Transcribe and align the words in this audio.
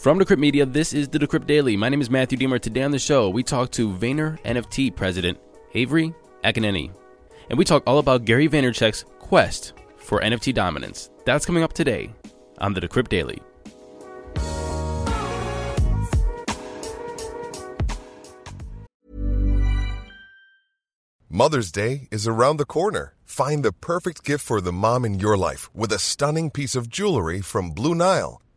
From 0.00 0.18
Decrypt 0.18 0.38
Media, 0.38 0.64
this 0.64 0.94
is 0.94 1.08
the 1.08 1.18
Decrypt 1.18 1.46
Daily. 1.46 1.76
My 1.76 1.90
name 1.90 2.00
is 2.00 2.08
Matthew 2.08 2.38
Diemer. 2.38 2.58
Today 2.58 2.84
on 2.84 2.90
the 2.90 2.98
show, 2.98 3.28
we 3.28 3.42
talk 3.42 3.70
to 3.72 3.90
Vayner 3.90 4.40
NFT 4.44 4.96
president 4.96 5.38
Avery 5.74 6.14
Akkineni. 6.42 6.90
And 7.50 7.58
we 7.58 7.66
talk 7.66 7.82
all 7.86 7.98
about 7.98 8.24
Gary 8.24 8.48
Vaynerchuk's 8.48 9.04
quest 9.18 9.74
for 9.98 10.18
NFT 10.22 10.54
dominance. 10.54 11.10
That's 11.26 11.44
coming 11.44 11.62
up 11.62 11.74
today 11.74 12.14
on 12.56 12.72
the 12.72 12.80
Decrypt 12.80 13.10
Daily. 13.10 13.42
Mother's 21.28 21.70
Day 21.70 22.08
is 22.10 22.26
around 22.26 22.56
the 22.56 22.64
corner. 22.64 23.16
Find 23.26 23.62
the 23.62 23.72
perfect 23.72 24.24
gift 24.24 24.46
for 24.46 24.62
the 24.62 24.72
mom 24.72 25.04
in 25.04 25.20
your 25.20 25.36
life 25.36 25.68
with 25.74 25.92
a 25.92 25.98
stunning 25.98 26.50
piece 26.50 26.74
of 26.74 26.88
jewelry 26.88 27.42
from 27.42 27.72
Blue 27.72 27.94
Nile. 27.94 28.40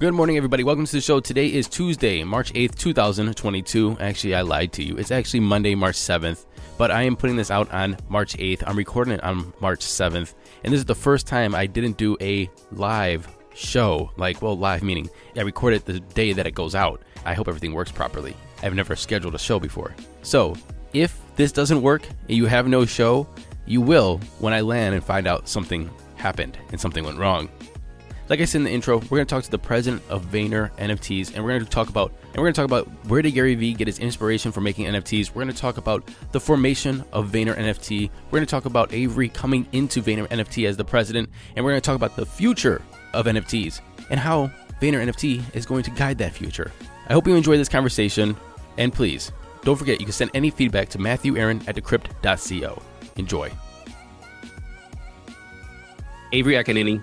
Good 0.00 0.14
morning, 0.14 0.36
everybody. 0.36 0.62
Welcome 0.62 0.86
to 0.86 0.92
the 0.92 1.00
show. 1.00 1.18
Today 1.18 1.52
is 1.52 1.66
Tuesday, 1.66 2.22
March 2.22 2.52
8th, 2.52 2.76
2022. 2.76 3.96
Actually, 3.98 4.36
I 4.36 4.42
lied 4.42 4.72
to 4.74 4.84
you. 4.84 4.96
It's 4.96 5.10
actually 5.10 5.40
Monday, 5.40 5.74
March 5.74 5.96
7th, 5.96 6.46
but 6.76 6.92
I 6.92 7.02
am 7.02 7.16
putting 7.16 7.34
this 7.34 7.50
out 7.50 7.68
on 7.72 7.96
March 8.08 8.36
8th. 8.36 8.62
I'm 8.64 8.76
recording 8.76 9.14
it 9.14 9.24
on 9.24 9.52
March 9.58 9.80
7th, 9.80 10.34
and 10.62 10.72
this 10.72 10.78
is 10.78 10.84
the 10.84 10.94
first 10.94 11.26
time 11.26 11.52
I 11.52 11.66
didn't 11.66 11.96
do 11.96 12.16
a 12.20 12.48
live 12.70 13.26
show. 13.56 14.12
Like, 14.16 14.40
well, 14.40 14.56
live 14.56 14.84
meaning 14.84 15.10
I 15.36 15.40
record 15.40 15.74
it 15.74 15.84
the 15.84 15.98
day 15.98 16.32
that 16.32 16.46
it 16.46 16.54
goes 16.54 16.76
out. 16.76 17.02
I 17.24 17.34
hope 17.34 17.48
everything 17.48 17.72
works 17.72 17.90
properly. 17.90 18.36
I've 18.62 18.76
never 18.76 18.94
scheduled 18.94 19.34
a 19.34 19.38
show 19.40 19.58
before. 19.58 19.96
So, 20.22 20.54
if 20.92 21.20
this 21.34 21.50
doesn't 21.50 21.82
work 21.82 22.06
and 22.06 22.36
you 22.36 22.46
have 22.46 22.68
no 22.68 22.86
show, 22.86 23.26
you 23.66 23.80
will 23.80 24.18
when 24.38 24.52
I 24.52 24.60
land 24.60 24.94
and 24.94 25.02
find 25.02 25.26
out 25.26 25.48
something 25.48 25.90
happened 26.14 26.56
and 26.70 26.80
something 26.80 27.02
went 27.02 27.18
wrong. 27.18 27.48
Like 28.28 28.40
I 28.42 28.44
said 28.44 28.58
in 28.58 28.64
the 28.64 28.70
intro, 28.70 28.98
we're 28.98 29.16
going 29.16 29.26
to 29.26 29.34
talk 29.34 29.44
to 29.44 29.50
the 29.50 29.58
president 29.58 30.02
of 30.10 30.26
Vayner 30.26 30.70
NFTs, 30.76 31.34
and 31.34 31.42
we're 31.42 31.52
going 31.52 31.64
to 31.64 31.70
talk 31.70 31.88
about 31.88 32.12
and 32.26 32.36
we're 32.36 32.42
going 32.44 32.52
to 32.52 32.60
talk 32.60 32.66
about 32.66 32.86
where 33.06 33.22
did 33.22 33.30
Gary 33.30 33.54
Vee 33.54 33.72
get 33.72 33.86
his 33.86 34.00
inspiration 34.00 34.52
for 34.52 34.60
making 34.60 34.84
NFTs. 34.84 35.28
We're 35.28 35.44
going 35.44 35.54
to 35.54 35.58
talk 35.58 35.78
about 35.78 36.06
the 36.32 36.40
formation 36.40 37.02
of 37.14 37.30
Vayner 37.30 37.56
NFT. 37.56 38.10
We're 38.26 38.38
going 38.38 38.46
to 38.46 38.50
talk 38.50 38.66
about 38.66 38.92
Avery 38.92 39.30
coming 39.30 39.66
into 39.72 40.02
Vayner 40.02 40.28
NFT 40.28 40.68
as 40.68 40.76
the 40.76 40.84
president, 40.84 41.30
and 41.56 41.64
we're 41.64 41.70
going 41.70 41.80
to 41.80 41.86
talk 41.86 41.96
about 41.96 42.16
the 42.16 42.26
future 42.26 42.82
of 43.14 43.24
NFTs 43.24 43.80
and 44.10 44.20
how 44.20 44.48
Vayner 44.82 45.02
NFT 45.10 45.42
is 45.56 45.64
going 45.64 45.82
to 45.84 45.90
guide 45.92 46.18
that 46.18 46.34
future. 46.34 46.70
I 47.08 47.14
hope 47.14 47.26
you 47.26 47.34
enjoy 47.34 47.56
this 47.56 47.70
conversation, 47.70 48.36
and 48.76 48.92
please 48.92 49.32
don't 49.62 49.76
forget 49.76 50.00
you 50.00 50.06
can 50.06 50.12
send 50.12 50.32
any 50.34 50.50
feedback 50.50 50.90
to 50.90 50.98
Matthew 50.98 51.38
Aaron 51.38 51.62
at 51.66 51.76
decrypt.co. 51.76 52.82
Enjoy. 53.16 53.50
Avery 56.32 56.54
Akkineni, 56.56 57.02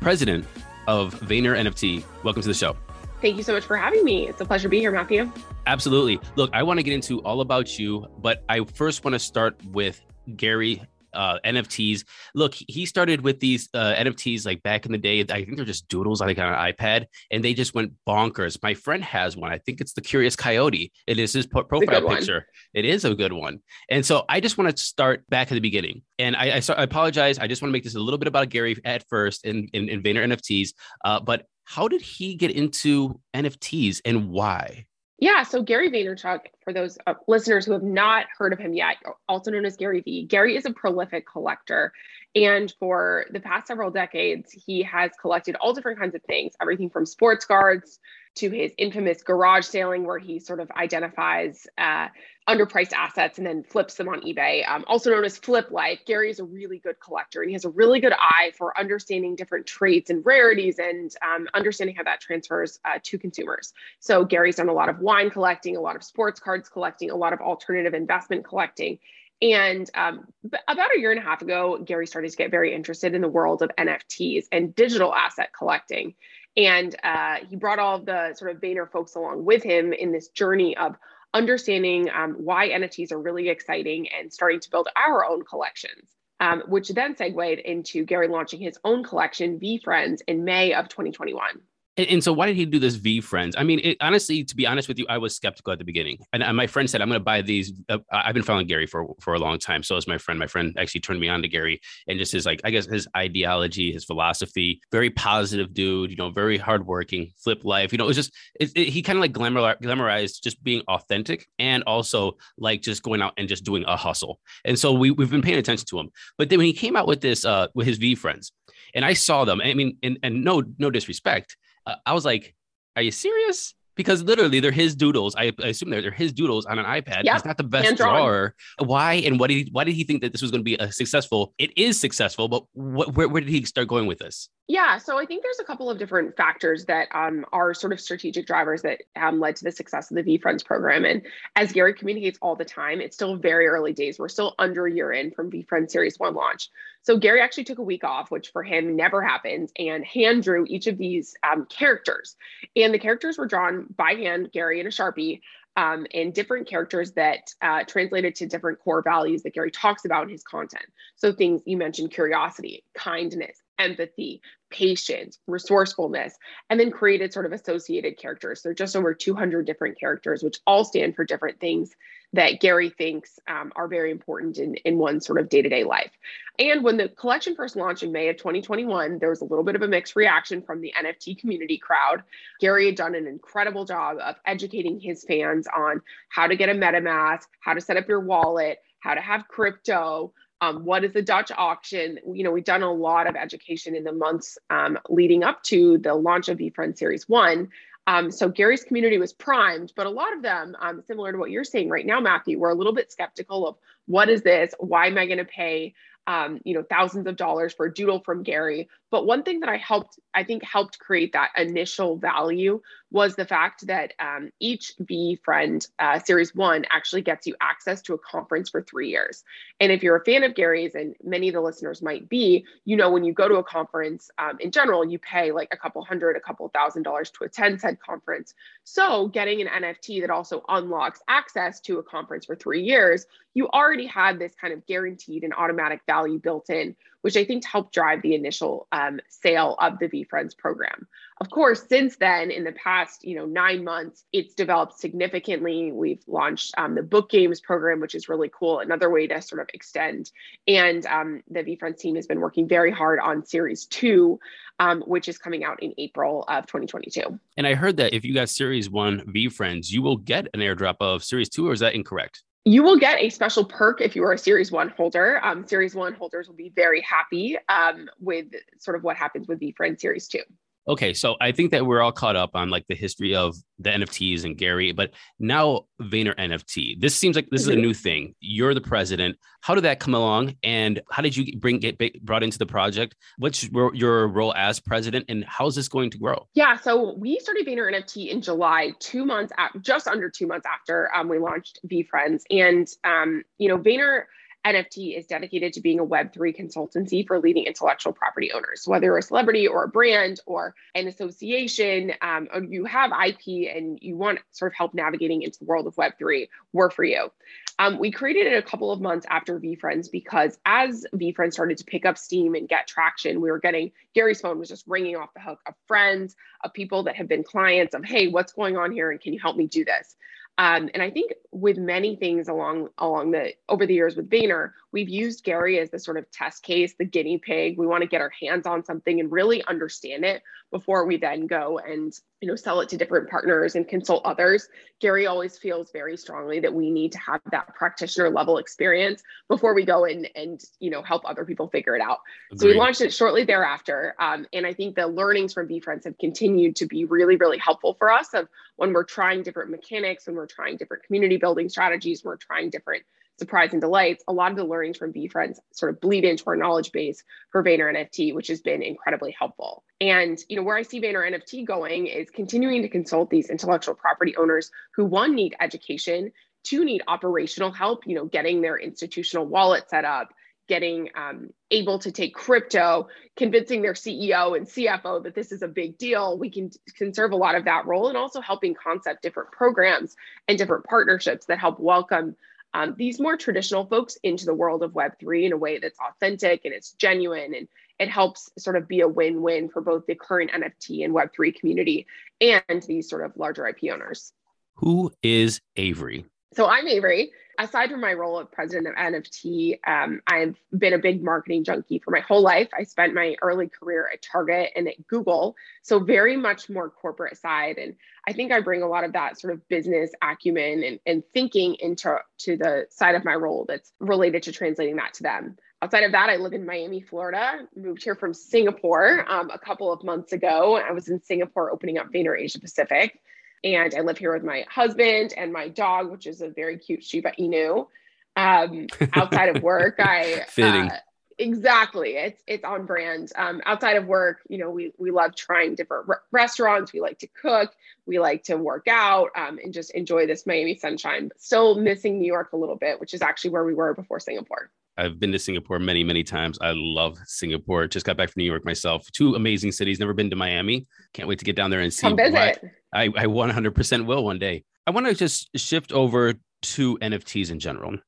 president 0.00 0.44
of 0.86 1.14
Vayner 1.20 1.56
NFT. 1.56 2.04
Welcome 2.22 2.42
to 2.42 2.48
the 2.48 2.54
show. 2.54 2.76
Thank 3.20 3.36
you 3.36 3.42
so 3.42 3.54
much 3.54 3.64
for 3.64 3.76
having 3.76 4.04
me. 4.04 4.28
It's 4.28 4.40
a 4.40 4.44
pleasure 4.44 4.64
to 4.64 4.68
be 4.68 4.80
here, 4.80 4.90
Matthew. 4.90 5.30
Absolutely. 5.66 6.20
Look, 6.36 6.50
I 6.52 6.62
want 6.62 6.78
to 6.78 6.82
get 6.82 6.92
into 6.92 7.20
all 7.22 7.40
about 7.40 7.78
you, 7.78 8.06
but 8.18 8.44
I 8.48 8.64
first 8.64 9.04
want 9.04 9.14
to 9.14 9.18
start 9.18 9.58
with 9.66 10.00
Gary 10.36 10.82
uh, 11.14 11.38
NFTs. 11.44 12.04
Look, 12.34 12.54
he 12.54 12.86
started 12.86 13.22
with 13.22 13.40
these 13.40 13.68
uh, 13.74 13.94
NFTs 13.94 14.46
like 14.46 14.62
back 14.62 14.86
in 14.86 14.92
the 14.92 14.98
day. 14.98 15.20
I 15.20 15.24
think 15.44 15.56
they're 15.56 15.64
just 15.64 15.88
doodles 15.88 16.20
like 16.20 16.38
on 16.38 16.52
an 16.52 16.72
iPad, 16.72 17.06
and 17.30 17.44
they 17.44 17.54
just 17.54 17.74
went 17.74 17.92
bonkers. 18.06 18.58
My 18.62 18.74
friend 18.74 19.02
has 19.04 19.36
one. 19.36 19.52
I 19.52 19.58
think 19.58 19.80
it's 19.80 19.92
the 19.92 20.00
Curious 20.00 20.36
Coyote. 20.36 20.92
It 21.06 21.18
is 21.18 21.32
his 21.32 21.46
profile 21.46 21.80
picture. 21.80 22.34
One. 22.34 22.44
It 22.74 22.84
is 22.84 23.04
a 23.04 23.14
good 23.14 23.32
one. 23.32 23.60
And 23.88 24.04
so 24.04 24.24
I 24.28 24.40
just 24.40 24.58
want 24.58 24.76
to 24.76 24.82
start 24.82 25.28
back 25.28 25.50
at 25.50 25.54
the 25.54 25.60
beginning. 25.60 26.02
And 26.18 26.36
I, 26.36 26.58
I, 26.58 26.62
I, 26.76 26.82
apologize. 26.82 27.38
I 27.38 27.46
just 27.46 27.62
want 27.62 27.70
to 27.70 27.72
make 27.72 27.84
this 27.84 27.94
a 27.94 28.00
little 28.00 28.18
bit 28.18 28.28
about 28.28 28.48
Gary 28.48 28.76
at 28.84 29.04
first 29.08 29.44
in 29.44 29.68
in, 29.72 29.88
in 29.88 30.02
Vayner 30.02 30.24
NFTs. 30.24 30.70
Uh, 31.04 31.20
but 31.20 31.46
how 31.64 31.88
did 31.88 32.02
he 32.02 32.34
get 32.34 32.50
into 32.50 33.20
NFTs 33.34 34.00
and 34.04 34.28
why? 34.28 34.86
Yeah, 35.24 35.42
so 35.42 35.62
Gary 35.62 35.90
Vaynerchuk, 35.90 36.40
for 36.62 36.74
those 36.74 36.98
uh, 37.06 37.14
listeners 37.26 37.64
who 37.64 37.72
have 37.72 37.82
not 37.82 38.26
heard 38.36 38.52
of 38.52 38.58
him 38.58 38.74
yet, 38.74 38.96
also 39.26 39.50
known 39.50 39.64
as 39.64 39.74
Gary 39.74 40.02
Vee, 40.02 40.26
Gary 40.26 40.54
is 40.54 40.66
a 40.66 40.70
prolific 40.70 41.26
collector. 41.26 41.94
And 42.34 42.70
for 42.78 43.24
the 43.30 43.40
past 43.40 43.68
several 43.68 43.90
decades, 43.90 44.52
he 44.52 44.82
has 44.82 45.12
collected 45.18 45.56
all 45.56 45.72
different 45.72 45.98
kinds 45.98 46.14
of 46.14 46.22
things 46.24 46.52
everything 46.60 46.90
from 46.90 47.06
sports 47.06 47.46
cards 47.46 48.00
to 48.36 48.50
his 48.50 48.72
infamous 48.78 49.22
garage 49.22 49.66
sailing, 49.66 50.04
where 50.04 50.18
he 50.18 50.38
sort 50.38 50.60
of 50.60 50.70
identifies 50.72 51.66
uh, 51.78 52.08
underpriced 52.48 52.92
assets 52.92 53.38
and 53.38 53.46
then 53.46 53.62
flips 53.62 53.94
them 53.94 54.08
on 54.08 54.20
eBay, 54.20 54.68
um, 54.68 54.84
also 54.86 55.10
known 55.10 55.24
as 55.24 55.38
Flip 55.38 55.70
Life. 55.70 56.00
Gary 56.06 56.30
is 56.30 56.40
a 56.40 56.44
really 56.44 56.78
good 56.78 57.00
collector 57.00 57.40
and 57.40 57.48
he 57.48 57.54
has 57.54 57.64
a 57.64 57.70
really 57.70 58.00
good 58.00 58.12
eye 58.12 58.52
for 58.56 58.78
understanding 58.78 59.34
different 59.34 59.66
traits 59.66 60.10
and 60.10 60.24
rarities 60.26 60.78
and 60.78 61.14
um, 61.22 61.48
understanding 61.54 61.96
how 61.96 62.02
that 62.02 62.20
transfers 62.20 62.78
uh, 62.84 62.98
to 63.02 63.18
consumers. 63.18 63.72
So, 64.00 64.24
Gary's 64.24 64.56
done 64.56 64.68
a 64.68 64.74
lot 64.74 64.88
of 64.88 64.98
wine 64.98 65.30
collecting, 65.30 65.76
a 65.76 65.80
lot 65.80 65.96
of 65.96 66.04
sports 66.04 66.38
cards 66.38 66.68
collecting, 66.68 67.10
a 67.10 67.16
lot 67.16 67.32
of 67.32 67.40
alternative 67.40 67.94
investment 67.94 68.44
collecting. 68.44 68.98
And 69.42 69.90
um, 69.94 70.26
about 70.68 70.94
a 70.96 71.00
year 71.00 71.10
and 71.10 71.20
a 71.20 71.22
half 71.22 71.42
ago, 71.42 71.78
Gary 71.84 72.06
started 72.06 72.30
to 72.30 72.36
get 72.36 72.50
very 72.50 72.74
interested 72.74 73.14
in 73.14 73.20
the 73.20 73.28
world 73.28 73.62
of 73.62 73.70
NFTs 73.78 74.44
and 74.52 74.74
digital 74.74 75.14
asset 75.14 75.50
collecting. 75.56 76.14
And 76.56 76.94
uh, 77.02 77.36
he 77.48 77.56
brought 77.56 77.78
all 77.78 77.98
the 77.98 78.34
sort 78.34 78.52
of 78.52 78.60
Vayner 78.60 78.90
folks 78.90 79.14
along 79.14 79.44
with 79.44 79.62
him 79.62 79.92
in 79.92 80.12
this 80.12 80.28
journey 80.28 80.76
of 80.76 80.96
understanding 81.32 82.08
um, 82.14 82.34
why 82.34 82.68
NFTs 82.68 83.10
are 83.10 83.20
really 83.20 83.48
exciting 83.48 84.08
and 84.08 84.32
starting 84.32 84.60
to 84.60 84.70
build 84.70 84.88
our 84.96 85.24
own 85.24 85.44
collections. 85.44 86.10
Um, 86.40 86.64
which 86.66 86.88
then 86.88 87.16
segued 87.16 87.60
into 87.60 88.04
Gary 88.04 88.26
launching 88.26 88.60
his 88.60 88.76
own 88.84 89.04
collection, 89.04 89.60
VeeFriends, 89.60 90.20
in 90.26 90.44
May 90.44 90.74
of 90.74 90.88
2021. 90.88 91.60
And, 91.96 92.08
and, 92.08 92.24
so, 92.24 92.32
why 92.32 92.46
did 92.46 92.56
he 92.56 92.64
do 92.64 92.80
this 92.80 92.96
VeeFriends? 92.96 93.54
I 93.56 93.62
mean, 93.62 93.80
it, 93.82 93.96
honestly, 94.00 94.42
to 94.42 94.56
be 94.56 94.66
honest 94.66 94.88
with 94.88 94.98
you, 94.98 95.06
I 95.08 95.18
was 95.18 95.36
skeptical 95.36 95.72
at 95.72 95.78
the 95.78 95.84
beginning. 95.84 96.18
And, 96.32 96.42
and 96.42 96.56
my 96.56 96.66
friend 96.66 96.90
said, 96.90 97.00
"I'm 97.00 97.08
going 97.08 97.20
to 97.20 97.24
buy 97.24 97.40
these." 97.40 97.72
Uh, 97.88 97.98
I've 98.10 98.34
been 98.34 98.42
following 98.42 98.66
Gary 98.66 98.86
for 98.86 99.14
for 99.20 99.34
a 99.34 99.38
long 99.38 99.58
time. 99.58 99.84
So 99.84 99.96
is 99.96 100.08
my 100.08 100.18
friend. 100.18 100.38
My 100.38 100.48
friend 100.48 100.74
actually 100.76 101.02
turned 101.02 101.20
me 101.20 101.28
on 101.28 101.42
to 101.42 101.48
Gary, 101.48 101.80
and 102.08 102.18
just 102.18 102.32
his 102.32 102.46
like, 102.46 102.60
I 102.64 102.70
guess 102.70 102.86
his 102.86 103.06
ideology, 103.16 103.92
his 103.92 104.04
philosophy, 104.04 104.80
very 104.90 105.10
positive 105.10 105.72
dude. 105.72 106.10
You 106.10 106.16
know, 106.16 106.30
very 106.30 106.58
hardworking, 106.58 107.30
flip 107.36 107.64
life. 107.64 107.92
You 107.92 107.98
know, 107.98 108.04
it 108.04 108.08
was 108.08 108.16
just 108.16 108.34
it, 108.58 108.72
it, 108.74 108.88
he 108.88 109.00
kind 109.00 109.16
of 109.16 109.20
like 109.20 109.32
glamour, 109.32 109.76
glamorized 109.76 110.42
just 110.42 110.62
being 110.64 110.82
authentic, 110.88 111.46
and 111.60 111.84
also 111.84 112.32
like 112.58 112.82
just 112.82 113.04
going 113.04 113.22
out 113.22 113.34
and 113.36 113.48
just 113.48 113.64
doing 113.64 113.84
a 113.86 113.96
hustle. 113.96 114.40
And 114.64 114.76
so 114.76 114.92
we 114.92 115.12
we've 115.12 115.30
been 115.30 115.42
paying 115.42 115.58
attention 115.58 115.86
to 115.90 116.00
him. 116.00 116.10
But 116.38 116.48
then 116.48 116.58
when 116.58 116.66
he 116.66 116.72
came 116.72 116.96
out 116.96 117.06
with 117.06 117.20
this 117.20 117.44
uh 117.44 117.68
with 117.74 117.86
his 117.86 118.00
VeeFriends, 118.00 118.50
and 118.94 119.04
I 119.04 119.12
saw 119.12 119.44
them. 119.44 119.60
I 119.60 119.74
mean, 119.74 119.96
and, 120.02 120.18
and 120.24 120.42
no 120.42 120.62
no 120.78 120.90
disrespect 120.90 121.56
uh, 121.86 121.96
I 122.06 122.12
was 122.12 122.24
like, 122.24 122.54
are 122.96 123.02
you 123.02 123.10
serious? 123.10 123.74
Because 123.96 124.24
literally, 124.24 124.58
they're 124.58 124.72
his 124.72 124.96
doodles. 124.96 125.36
I, 125.36 125.52
I 125.62 125.68
assume 125.68 125.90
they're, 125.90 126.02
they're 126.02 126.10
his 126.10 126.32
doodles 126.32 126.66
on 126.66 126.80
an 126.80 126.84
iPad. 126.84 127.22
Yep. 127.24 127.34
He's 127.34 127.44
not 127.44 127.56
the 127.56 127.62
best 127.62 127.96
drawer. 127.96 128.54
Why 128.78 129.14
and 129.14 129.38
what 129.38 129.50
did 129.50 129.54
he, 129.54 129.68
why 129.70 129.84
did 129.84 129.94
he 129.94 130.02
think 130.02 130.20
that 130.22 130.32
this 130.32 130.42
was 130.42 130.50
going 130.50 130.62
to 130.62 130.64
be 130.64 130.74
a 130.74 130.90
successful? 130.90 131.54
It 131.58 131.70
is 131.78 132.00
successful, 132.00 132.48
but 132.48 132.64
what, 132.72 133.14
where, 133.14 133.28
where 133.28 133.40
did 133.40 133.50
he 133.50 133.64
start 133.64 133.86
going 133.86 134.06
with 134.06 134.18
this? 134.18 134.48
Yeah, 134.66 134.96
so 134.96 135.18
I 135.18 135.26
think 135.26 135.42
there's 135.42 135.58
a 135.60 135.64
couple 135.64 135.90
of 135.90 135.98
different 135.98 136.38
factors 136.38 136.86
that 136.86 137.08
um, 137.12 137.44
are 137.52 137.74
sort 137.74 137.92
of 137.92 138.00
strategic 138.00 138.46
drivers 138.46 138.80
that 138.80 139.02
um, 139.14 139.38
led 139.38 139.56
to 139.56 139.64
the 139.64 139.70
success 139.70 140.10
of 140.10 140.16
the 140.16 140.22
VeeFriends 140.22 140.64
program. 140.64 141.04
And 141.04 141.20
as 141.54 141.72
Gary 141.72 141.92
communicates 141.92 142.38
all 142.40 142.56
the 142.56 142.64
time, 142.64 143.02
it's 143.02 143.14
still 143.14 143.36
very 143.36 143.66
early 143.66 143.92
days. 143.92 144.18
We're 144.18 144.30
still 144.30 144.54
under 144.58 144.86
a 144.86 144.92
year 144.92 145.12
in 145.12 145.32
from 145.32 145.50
VeeFriends 145.50 145.90
Series 145.90 146.18
1 146.18 146.32
launch. 146.32 146.70
So 147.02 147.18
Gary 147.18 147.42
actually 147.42 147.64
took 147.64 147.78
a 147.78 147.82
week 147.82 148.04
off, 148.04 148.30
which 148.30 148.52
for 148.52 148.62
him 148.62 148.96
never 148.96 149.20
happens, 149.20 149.70
and 149.78 150.02
hand 150.02 150.44
drew 150.44 150.64
each 150.66 150.86
of 150.86 150.96
these 150.96 151.34
um, 151.42 151.66
characters. 151.66 152.34
And 152.74 152.94
the 152.94 152.98
characters 152.98 153.36
were 153.36 153.46
drawn 153.46 153.84
by 153.94 154.14
hand, 154.14 154.50
Gary 154.50 154.80
in 154.80 154.86
a 154.86 154.90
Sharpie, 154.90 155.42
um, 155.76 156.06
and 156.14 156.32
different 156.32 156.68
characters 156.68 157.12
that 157.12 157.52
uh, 157.62 157.82
translated 157.84 158.34
to 158.36 158.46
different 158.46 158.78
core 158.78 159.02
values 159.02 159.42
that 159.42 159.54
Gary 159.54 159.70
talks 159.70 160.04
about 160.04 160.24
in 160.24 160.28
his 160.28 160.42
content. 160.42 160.84
So 161.16 161.32
things 161.32 161.62
you 161.66 161.76
mentioned 161.76 162.12
curiosity, 162.12 162.84
kindness, 162.94 163.58
empathy, 163.78 164.40
patience, 164.70 165.38
resourcefulness, 165.46 166.36
and 166.70 166.78
then 166.78 166.90
created 166.90 167.32
sort 167.32 167.46
of 167.46 167.52
associated 167.52 168.18
characters. 168.18 168.64
Are 168.66 168.74
just 168.74 168.96
over 168.96 169.14
200 169.14 169.66
different 169.66 169.98
characters, 169.98 170.42
which 170.42 170.58
all 170.66 170.84
stand 170.84 171.16
for 171.16 171.24
different 171.24 171.60
things 171.60 171.90
that 172.34 172.60
Gary 172.60 172.90
thinks 172.90 173.38
um, 173.46 173.72
are 173.76 173.86
very 173.86 174.10
important 174.10 174.58
in, 174.58 174.74
in 174.76 174.98
one's 174.98 175.24
sort 175.24 175.38
of 175.40 175.48
day 175.48 175.62
to 175.62 175.68
day 175.68 175.84
life. 175.84 176.10
And 176.58 176.82
when 176.82 176.96
the 176.96 177.08
collection 177.08 177.54
first 177.54 177.76
launched 177.76 178.02
in 178.02 178.12
May 178.12 178.28
of 178.28 178.36
2021, 178.36 179.18
there 179.18 179.30
was 179.30 179.40
a 179.40 179.44
little 179.44 179.64
bit 179.64 179.76
of 179.76 179.82
a 179.82 179.88
mixed 179.88 180.16
reaction 180.16 180.60
from 180.60 180.80
the 180.80 180.92
NFT 181.00 181.38
community 181.38 181.78
crowd. 181.78 182.22
Gary 182.60 182.86
had 182.86 182.96
done 182.96 183.14
an 183.14 183.26
incredible 183.26 183.84
job 183.84 184.18
of 184.20 184.34
educating 184.46 184.98
his 185.00 185.24
fans 185.24 185.66
on 185.76 186.00
how 186.28 186.46
to 186.46 186.56
get 186.56 186.68
a 186.68 186.72
MetaMask, 186.72 187.46
how 187.60 187.72
to 187.72 187.80
set 187.80 187.96
up 187.96 188.08
your 188.08 188.20
wallet, 188.20 188.78
how 188.98 189.14
to 189.14 189.20
have 189.20 189.46
crypto. 189.48 190.32
Um, 190.60 190.84
what 190.84 191.04
is 191.04 191.12
the 191.12 191.22
Dutch 191.22 191.52
auction? 191.56 192.18
You 192.32 192.42
know, 192.42 192.50
we've 192.50 192.64
done 192.64 192.82
a 192.82 192.92
lot 192.92 193.28
of 193.28 193.36
education 193.36 193.94
in 193.94 194.02
the 194.02 194.12
months 194.12 194.58
um, 194.70 194.98
leading 195.08 195.44
up 195.44 195.62
to 195.64 195.98
the 195.98 196.14
launch 196.14 196.48
of 196.48 196.58
VeeFriend 196.58 196.98
Series 196.98 197.28
1. 197.28 197.68
Um, 198.06 198.30
so 198.30 198.48
Gary's 198.48 198.84
community 198.84 199.18
was 199.18 199.32
primed, 199.32 199.92
but 199.96 200.06
a 200.06 200.10
lot 200.10 200.34
of 200.36 200.42
them, 200.42 200.76
um, 200.80 201.02
similar 201.06 201.32
to 201.32 201.38
what 201.38 201.50
you're 201.50 201.64
saying 201.64 201.88
right 201.88 202.04
now, 202.04 202.20
Matthew, 202.20 202.58
were 202.58 202.70
a 202.70 202.74
little 202.74 202.92
bit 202.92 203.10
skeptical 203.10 203.66
of 203.66 203.76
what 204.06 204.28
is 204.28 204.42
this? 204.42 204.74
Why 204.78 205.06
am 205.06 205.16
I 205.16 205.26
going 205.26 205.38
to 205.38 205.44
pay 205.44 205.94
um, 206.26 206.60
you 206.64 206.74
know, 206.74 206.84
thousands 206.88 207.26
of 207.26 207.36
dollars 207.36 207.72
for 207.72 207.86
a 207.86 207.92
doodle 207.92 208.20
from 208.20 208.42
Gary. 208.42 208.88
But 209.10 209.26
one 209.26 209.42
thing 209.42 209.60
that 209.60 209.68
I 209.68 209.76
helped, 209.76 210.18
I 210.34 210.42
think, 210.42 210.64
helped 210.64 210.98
create 210.98 211.34
that 211.34 211.50
initial 211.56 212.16
value 212.16 212.80
was 213.12 213.36
the 213.36 213.44
fact 213.44 213.86
that 213.86 214.12
um, 214.18 214.50
each 214.58 214.92
VeeFriend 215.02 215.86
uh, 216.00 216.18
Series 216.18 216.52
One 216.52 216.84
actually 216.90 217.22
gets 217.22 217.46
you 217.46 217.54
access 217.60 218.02
to 218.02 218.14
a 218.14 218.18
conference 218.18 218.70
for 218.70 218.82
three 218.82 219.10
years. 219.10 219.44
And 219.78 219.92
if 219.92 220.02
you're 220.02 220.16
a 220.16 220.24
fan 220.24 220.42
of 220.42 220.56
Gary's, 220.56 220.96
and 220.96 221.14
many 221.22 221.46
of 221.46 221.54
the 221.54 221.60
listeners 221.60 222.02
might 222.02 222.28
be, 222.28 222.64
you 222.84 222.96
know, 222.96 223.12
when 223.12 223.22
you 223.22 223.32
go 223.32 223.46
to 223.46 223.56
a 223.56 223.62
conference 223.62 224.30
um, 224.38 224.56
in 224.58 224.72
general, 224.72 225.04
you 225.06 225.20
pay 225.20 225.52
like 225.52 225.68
a 225.70 225.76
couple 225.76 226.04
hundred, 226.04 226.36
a 226.36 226.40
couple 226.40 226.68
thousand 226.70 227.04
dollars 227.04 227.30
to 227.30 227.44
attend 227.44 227.80
said 227.80 228.00
conference. 228.00 228.54
So 228.82 229.28
getting 229.28 229.60
an 229.60 229.68
NFT 229.68 230.22
that 230.22 230.30
also 230.30 230.64
unlocks 230.68 231.20
access 231.28 231.78
to 231.82 231.98
a 231.98 232.02
conference 232.02 232.46
for 232.46 232.56
three 232.56 232.82
years, 232.82 233.26
you 233.54 233.68
already 233.68 234.06
had 234.06 234.40
this 234.40 234.54
kind 234.60 234.72
of 234.72 234.84
guaranteed 234.86 235.44
and 235.44 235.54
automatic 235.54 236.00
value 236.06 236.13
value 236.14 236.38
built 236.38 236.70
in, 236.70 236.94
which 237.22 237.36
I 237.36 237.44
think 237.44 237.64
helped 237.64 237.94
drive 237.94 238.22
the 238.22 238.34
initial 238.34 238.86
um, 238.92 239.18
sale 239.28 239.76
of 239.80 239.98
the 239.98 240.08
VeeFriends 240.08 240.56
program. 240.56 241.06
Of 241.40 241.50
course, 241.50 241.82
since 241.88 242.16
then, 242.16 242.50
in 242.50 242.62
the 242.62 242.72
past, 242.72 243.24
you 243.24 243.34
know, 243.34 243.46
nine 243.46 243.82
months, 243.82 244.24
it's 244.32 244.54
developed 244.54 245.00
significantly. 245.00 245.90
We've 245.90 246.22
launched 246.28 246.74
um, 246.78 246.94
the 246.94 247.02
book 247.02 247.30
games 247.30 247.60
program, 247.60 248.00
which 248.00 248.14
is 248.14 248.28
really 248.28 248.50
cool, 248.56 248.78
another 248.78 249.10
way 249.10 249.26
to 249.26 249.42
sort 249.42 249.60
of 249.60 249.68
extend. 249.74 250.30
And 250.68 251.04
um, 251.06 251.42
the 251.50 251.64
VeeFriends 251.64 251.98
team 251.98 252.14
has 252.16 252.26
been 252.26 252.40
working 252.40 252.68
very 252.68 252.92
hard 252.92 253.18
on 253.18 253.44
Series 253.44 253.86
Two, 253.86 254.38
um, 254.78 255.02
which 255.06 255.28
is 255.28 255.38
coming 255.38 255.64
out 255.64 255.82
in 255.82 255.92
April 255.98 256.44
of 256.46 256.66
2022. 256.66 257.40
And 257.56 257.66
I 257.66 257.74
heard 257.74 257.96
that 257.96 258.14
if 258.14 258.24
you 258.24 258.32
got 258.32 258.48
Series 258.48 258.88
One 258.88 259.20
VeeFriends, 259.22 259.90
you 259.90 260.02
will 260.02 260.18
get 260.18 260.46
an 260.54 260.60
airdrop 260.60 260.96
of 261.00 261.24
Series 261.24 261.48
Two, 261.48 261.68
or 261.68 261.72
is 261.72 261.80
that 261.80 261.94
incorrect? 261.94 262.44
You 262.64 262.82
will 262.82 262.98
get 262.98 263.20
a 263.20 263.28
special 263.28 263.64
perk 263.64 264.00
if 264.00 264.16
you 264.16 264.24
are 264.24 264.32
a 264.32 264.38
Series 264.38 264.72
One 264.72 264.88
holder. 264.90 265.44
Um, 265.44 265.66
series 265.66 265.94
One 265.94 266.14
holders 266.14 266.48
will 266.48 266.56
be 266.56 266.72
very 266.74 267.02
happy 267.02 267.58
um, 267.68 268.08
with 268.20 268.46
sort 268.78 268.96
of 268.96 269.02
what 269.02 269.16
happens 269.16 269.48
with 269.48 269.60
VeeFriend 269.60 270.00
Series 270.00 270.28
Two. 270.28 270.40
Okay, 270.86 271.14
so 271.14 271.36
I 271.40 271.52
think 271.52 271.70
that 271.70 271.86
we're 271.86 272.02
all 272.02 272.12
caught 272.12 272.36
up 272.36 272.50
on 272.54 272.68
like 272.68 272.86
the 272.88 272.94
history 272.94 273.34
of 273.34 273.56
the 273.78 273.90
NFTs 273.90 274.44
and 274.44 274.56
Gary, 274.56 274.92
but 274.92 275.12
now 275.38 275.86
Vayner 276.02 276.34
NFT. 276.36 277.00
This 277.00 277.14
seems 277.14 277.36
like 277.36 277.48
this 277.50 277.62
is 277.62 277.68
a 277.68 277.72
mm-hmm. 277.72 277.80
new 277.80 277.94
thing. 277.94 278.34
You're 278.40 278.74
the 278.74 278.82
president. 278.82 279.36
How 279.62 279.74
did 279.74 279.84
that 279.84 279.98
come 279.98 280.14
along, 280.14 280.56
and 280.62 281.00
how 281.10 281.22
did 281.22 281.36
you 281.36 281.58
bring 281.58 281.78
get 281.78 281.98
brought 282.22 282.42
into 282.42 282.58
the 282.58 282.66
project? 282.66 283.16
What's 283.38 283.64
your 283.72 284.28
role 284.28 284.54
as 284.54 284.78
president, 284.78 285.24
and 285.30 285.42
how 285.44 285.66
is 285.66 285.74
this 285.74 285.88
going 285.88 286.10
to 286.10 286.18
grow? 286.18 286.46
Yeah, 286.54 286.76
so 286.76 287.14
we 287.16 287.38
started 287.38 287.66
Vayner 287.66 287.90
NFT 287.90 288.28
in 288.28 288.42
July, 288.42 288.92
two 288.98 289.24
months 289.24 289.52
after, 289.56 289.78
just 289.78 290.06
under 290.06 290.28
two 290.28 290.46
months 290.46 290.66
after 290.70 291.14
um, 291.14 291.28
we 291.28 291.38
launched 291.38 291.80
VeeFriends 291.90 292.42
and 292.50 292.86
um, 293.04 293.42
you 293.56 293.68
know 293.68 293.78
Vayner 293.78 294.24
NFT 294.64 295.18
is 295.18 295.26
dedicated 295.26 295.74
to 295.74 295.80
being 295.80 296.00
a 296.00 296.06
Web3 296.06 296.56
consultancy 296.56 297.26
for 297.26 297.38
leading 297.38 297.64
intellectual 297.66 298.12
property 298.12 298.52
owners, 298.52 298.84
whether 298.86 299.06
you're 299.06 299.18
a 299.18 299.22
celebrity 299.22 299.66
or 299.66 299.84
a 299.84 299.88
brand 299.88 300.40
or 300.46 300.74
an 300.94 301.06
association, 301.06 302.12
um, 302.22 302.48
or 302.52 302.62
you 302.62 302.84
have 302.86 303.12
IP 303.12 303.74
and 303.74 303.98
you 304.00 304.16
want 304.16 304.38
sort 304.52 304.72
of 304.72 304.76
help 304.76 304.94
navigating 304.94 305.42
into 305.42 305.58
the 305.58 305.66
world 305.66 305.86
of 305.86 305.94
Web3, 305.96 306.48
we're 306.72 306.90
for 306.90 307.04
you. 307.04 307.30
Um, 307.78 307.98
we 307.98 308.10
created 308.12 308.52
it 308.52 308.56
a 308.56 308.62
couple 308.62 308.92
of 308.92 309.00
months 309.00 309.26
after 309.28 309.58
VeeFriends 309.58 310.10
because 310.10 310.58
as 310.64 311.04
VeeFriends 311.14 311.54
started 311.54 311.78
to 311.78 311.84
pick 311.84 312.06
up 312.06 312.16
steam 312.16 312.54
and 312.54 312.68
get 312.68 312.86
traction, 312.86 313.40
we 313.40 313.50
were 313.50 313.58
getting 313.58 313.90
Gary's 314.14 314.40
phone 314.40 314.58
was 314.58 314.68
just 314.68 314.86
ringing 314.86 315.16
off 315.16 315.34
the 315.34 315.40
hook 315.40 315.60
of 315.66 315.74
friends, 315.86 316.36
of 316.62 316.72
people 316.72 317.02
that 317.04 317.16
have 317.16 317.28
been 317.28 317.42
clients 317.42 317.94
of, 317.94 318.04
hey, 318.04 318.28
what's 318.28 318.52
going 318.52 318.76
on 318.76 318.92
here? 318.92 319.10
And 319.10 319.20
can 319.20 319.32
you 319.32 319.40
help 319.40 319.56
me 319.56 319.66
do 319.66 319.84
this? 319.84 320.16
Um, 320.56 320.88
and 320.94 321.02
I 321.02 321.10
think 321.10 321.32
with 321.50 321.78
many 321.78 322.16
things 322.16 322.48
along 322.48 322.88
along 322.98 323.32
the 323.32 323.54
over 323.68 323.86
the 323.86 323.94
years 323.94 324.16
with 324.16 324.30
Vayner, 324.30 324.72
we've 324.94 325.08
used 325.08 325.42
Gary 325.42 325.80
as 325.80 325.90
the 325.90 325.98
sort 325.98 326.16
of 326.16 326.30
test 326.30 326.62
case, 326.62 326.94
the 326.96 327.04
guinea 327.04 327.36
pig. 327.36 327.76
We 327.76 327.86
want 327.86 328.02
to 328.02 328.08
get 328.08 328.20
our 328.20 328.30
hands 328.40 328.64
on 328.64 328.84
something 328.84 329.18
and 329.18 329.30
really 329.30 329.62
understand 329.64 330.24
it 330.24 330.42
before 330.70 331.04
we 331.04 331.16
then 331.16 331.46
go 331.46 331.78
and 331.78 332.12
you 332.40 332.48
know 332.48 332.54
sell 332.54 332.80
it 332.80 332.88
to 332.90 332.96
different 332.96 333.28
partners 333.28 333.74
and 333.74 333.86
consult 333.86 334.24
others. 334.24 334.68
Gary 335.00 335.26
always 335.26 335.58
feels 335.58 335.90
very 335.90 336.16
strongly 336.16 336.60
that 336.60 336.72
we 336.72 336.90
need 336.90 337.10
to 337.12 337.18
have 337.18 337.40
that 337.50 337.74
practitioner 337.74 338.30
level 338.30 338.58
experience 338.58 339.22
before 339.48 339.74
we 339.74 339.84
go 339.84 340.04
in 340.04 340.26
and 340.36 340.62
you 340.78 340.90
know 340.90 341.02
help 341.02 341.22
other 341.26 341.44
people 341.44 341.68
figure 341.68 341.96
it 341.96 342.00
out. 342.00 342.20
Agreed. 342.52 342.60
So 342.60 342.66
we 342.68 342.74
launched 342.74 343.00
it 343.00 343.12
shortly 343.12 343.44
thereafter, 343.44 344.14
um, 344.20 344.46
and 344.52 344.64
I 344.64 344.72
think 344.72 344.94
the 344.94 345.08
learnings 345.08 345.52
from 345.52 345.66
VeeFriends 345.66 346.04
have 346.04 346.16
continued 346.18 346.76
to 346.76 346.86
be 346.86 347.04
really 347.04 347.34
really 347.36 347.58
helpful 347.58 347.94
for 347.98 348.12
us 348.12 348.32
of 348.32 348.48
when 348.76 348.92
we're 348.92 349.04
trying 349.04 349.42
different 349.42 349.70
mechanics, 349.70 350.26
when 350.26 350.36
we're 350.36 350.46
trying 350.46 350.76
different 350.76 351.02
community 351.02 351.36
building 351.36 351.68
strategies, 351.68 352.22
we're 352.22 352.36
trying 352.36 352.70
different 352.70 353.02
surprise 353.38 353.72
and 353.72 353.80
delights, 353.80 354.22
a 354.28 354.32
lot 354.32 354.50
of 354.50 354.56
the 354.56 354.64
learnings 354.64 354.96
from 354.96 355.12
VeeFriends 355.12 355.58
sort 355.72 355.92
of 355.92 356.00
bleed 356.00 356.24
into 356.24 356.44
our 356.46 356.56
knowledge 356.56 356.92
base 356.92 357.22
for 357.50 357.62
Vayner 357.62 357.92
NFT, 357.92 358.34
which 358.34 358.48
has 358.48 358.60
been 358.60 358.82
incredibly 358.82 359.34
helpful. 359.38 359.82
And 360.00 360.38
you 360.48 360.56
know 360.56 360.62
where 360.62 360.76
I 360.76 360.82
see 360.82 361.00
Vayner 361.00 361.28
NFT 361.28 361.66
going 361.66 362.06
is 362.06 362.30
continuing 362.30 362.82
to 362.82 362.88
consult 362.88 363.30
these 363.30 363.50
intellectual 363.50 363.94
property 363.94 364.36
owners 364.36 364.70
who 364.94 365.04
one 365.04 365.34
need 365.34 365.56
education, 365.60 366.32
two 366.62 366.84
need 366.84 367.02
operational 367.08 367.72
help, 367.72 368.06
you 368.06 368.14
know, 368.14 368.26
getting 368.26 368.60
their 368.60 368.78
institutional 368.78 369.46
wallet 369.46 369.88
set 369.90 370.04
up, 370.04 370.28
getting 370.68 371.10
um, 371.14 371.50
able 371.70 371.98
to 371.98 372.10
take 372.10 372.34
crypto, 372.34 373.08
convincing 373.36 373.82
their 373.82 373.92
CEO 373.92 374.56
and 374.56 374.66
CFO 374.66 375.22
that 375.24 375.34
this 375.34 375.52
is 375.52 375.62
a 375.62 375.68
big 375.68 375.98
deal. 375.98 376.38
We 376.38 376.50
can, 376.50 376.70
can 376.96 377.12
serve 377.12 377.32
a 377.32 377.36
lot 377.36 377.54
of 377.54 377.66
that 377.66 377.86
role 377.86 378.08
and 378.08 378.16
also 378.16 378.40
helping 378.40 378.74
concept 378.74 379.22
different 379.22 379.52
programs 379.52 380.16
and 380.48 380.56
different 380.56 380.84
partnerships 380.84 381.46
that 381.46 381.58
help 381.58 381.78
welcome 381.78 382.36
um, 382.74 382.94
these 382.98 383.20
more 383.20 383.36
traditional 383.36 383.86
folks 383.86 384.18
into 384.22 384.44
the 384.44 384.54
world 384.54 384.82
of 384.82 384.92
Web3 384.92 385.44
in 385.44 385.52
a 385.52 385.56
way 385.56 385.78
that's 385.78 385.98
authentic 386.00 386.64
and 386.64 386.74
it's 386.74 386.92
genuine 386.92 387.54
and 387.54 387.68
it 388.00 388.08
helps 388.08 388.50
sort 388.58 388.76
of 388.76 388.88
be 388.88 389.00
a 389.00 389.08
win 389.08 389.40
win 389.40 389.68
for 389.68 389.80
both 389.80 390.04
the 390.06 390.16
current 390.16 390.50
NFT 390.50 391.04
and 391.04 391.14
Web3 391.14 391.54
community 391.54 392.06
and 392.40 392.82
these 392.82 393.08
sort 393.08 393.24
of 393.24 393.36
larger 393.36 393.66
IP 393.66 393.92
owners. 393.92 394.32
Who 394.74 395.12
is 395.22 395.60
Avery? 395.76 396.26
So 396.54 396.66
I'm 396.66 396.86
Avery 396.88 397.32
aside 397.58 397.90
from 397.90 398.00
my 398.00 398.12
role 398.12 398.38
of 398.38 398.50
president 398.50 398.88
of 398.88 398.94
NFT, 398.94 399.78
um, 399.86 400.20
I've 400.26 400.56
been 400.76 400.92
a 400.92 400.98
big 400.98 401.22
marketing 401.22 401.64
junkie 401.64 401.98
for 401.98 402.10
my 402.10 402.20
whole 402.20 402.42
life. 402.42 402.68
I 402.76 402.84
spent 402.84 403.14
my 403.14 403.36
early 403.42 403.68
career 403.68 404.08
at 404.12 404.22
Target 404.22 404.70
and 404.74 404.88
at 404.88 405.06
Google, 405.06 405.54
so 405.82 405.98
very 405.98 406.36
much 406.36 406.68
more 406.68 406.90
corporate 406.90 407.36
side. 407.36 407.78
And 407.78 407.94
I 408.26 408.32
think 408.32 408.52
I 408.52 408.60
bring 408.60 408.82
a 408.82 408.88
lot 408.88 409.04
of 409.04 409.12
that 409.12 409.40
sort 409.40 409.52
of 409.52 409.66
business 409.68 410.10
acumen 410.22 410.82
and, 410.82 411.00
and 411.06 411.22
thinking 411.32 411.76
into 411.78 412.18
to 412.38 412.56
the 412.56 412.86
side 412.90 413.14
of 413.14 413.24
my 413.24 413.34
role 413.34 413.64
that's 413.68 413.92
related 414.00 414.42
to 414.44 414.52
translating 414.52 414.96
that 414.96 415.14
to 415.14 415.22
them. 415.22 415.56
Outside 415.82 416.04
of 416.04 416.12
that, 416.12 416.30
I 416.30 416.36
live 416.36 416.54
in 416.54 416.64
Miami, 416.64 417.02
Florida. 417.02 417.68
Moved 417.76 418.02
here 418.02 418.14
from 418.14 418.32
Singapore 418.32 419.30
um, 419.30 419.50
a 419.50 419.58
couple 419.58 419.92
of 419.92 420.02
months 420.02 420.32
ago. 420.32 420.76
I 420.76 420.92
was 420.92 421.08
in 421.08 421.20
Singapore 421.20 421.70
opening 421.70 421.98
up 421.98 422.10
Vayner 422.10 422.38
Asia 422.38 422.58
Pacific 422.58 423.20
and 423.64 423.94
I 423.94 424.00
live 424.00 424.18
here 424.18 424.32
with 424.32 424.44
my 424.44 424.64
husband 424.68 425.34
and 425.36 425.52
my 425.52 425.68
dog, 425.68 426.10
which 426.10 426.26
is 426.26 426.42
a 426.42 426.48
very 426.48 426.78
cute 426.78 427.02
Shiba 427.02 427.32
Inu. 427.40 427.88
Um, 428.36 428.86
outside 429.14 429.56
of 429.56 429.62
work, 429.62 429.96
I 429.98 430.44
fitting. 430.48 430.90
Uh, 430.90 430.98
exactly 431.38 432.10
it's 432.16 432.42
it's 432.46 432.64
on 432.64 432.86
brand 432.86 433.32
um, 433.36 433.60
outside 433.66 433.96
of 433.96 434.06
work 434.06 434.38
you 434.48 434.58
know 434.58 434.70
we 434.70 434.92
we 434.98 435.10
love 435.10 435.34
trying 435.34 435.74
different 435.74 436.06
re- 436.06 436.16
restaurants 436.30 436.92
we 436.92 437.00
like 437.00 437.18
to 437.18 437.26
cook 437.26 437.72
we 438.06 438.18
like 438.18 438.44
to 438.44 438.56
work 438.56 438.86
out 438.88 439.30
um, 439.36 439.58
and 439.62 439.72
just 439.72 439.90
enjoy 439.92 440.26
this 440.26 440.46
miami 440.46 440.76
sunshine 440.76 441.28
but 441.28 441.40
still 441.40 441.74
missing 441.74 442.20
new 442.20 442.26
york 442.26 442.52
a 442.52 442.56
little 442.56 442.76
bit 442.76 443.00
which 443.00 443.14
is 443.14 443.22
actually 443.22 443.50
where 443.50 443.64
we 443.64 443.74
were 443.74 443.94
before 443.94 444.20
singapore 444.20 444.70
I've 444.96 445.18
been 445.18 445.32
to 445.32 445.40
Singapore 445.40 445.80
many, 445.80 446.04
many 446.04 446.22
times. 446.22 446.56
I 446.60 446.72
love 446.72 447.18
Singapore. 447.26 447.88
Just 447.88 448.06
got 448.06 448.16
back 448.16 448.30
from 448.30 448.42
New 448.42 448.46
York 448.46 448.64
myself. 448.64 449.10
Two 449.10 449.34
amazing 449.34 449.72
cities. 449.72 449.98
Never 449.98 450.12
been 450.12 450.30
to 450.30 450.36
Miami. 450.36 450.86
Can't 451.12 451.28
wait 451.28 451.40
to 451.40 451.44
get 451.44 451.56
down 451.56 451.70
there 451.70 451.80
and 451.80 451.92
see. 451.92 452.02
Come 452.02 452.16
visit. 452.16 452.62
I, 452.94 453.04
I 453.04 453.26
100% 453.26 454.06
will 454.06 454.24
one 454.24 454.38
day. 454.38 454.64
I 454.86 454.90
want 454.90 455.06
to 455.06 455.14
just 455.14 455.50
shift 455.56 455.92
over 455.92 456.34
to 456.62 456.98
NFTs 456.98 457.50
in 457.50 457.58
general 457.58 457.98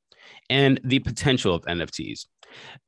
and 0.49 0.81
the 0.85 0.99
potential 1.01 1.55
of 1.55 1.63
NFTs. 1.63 2.27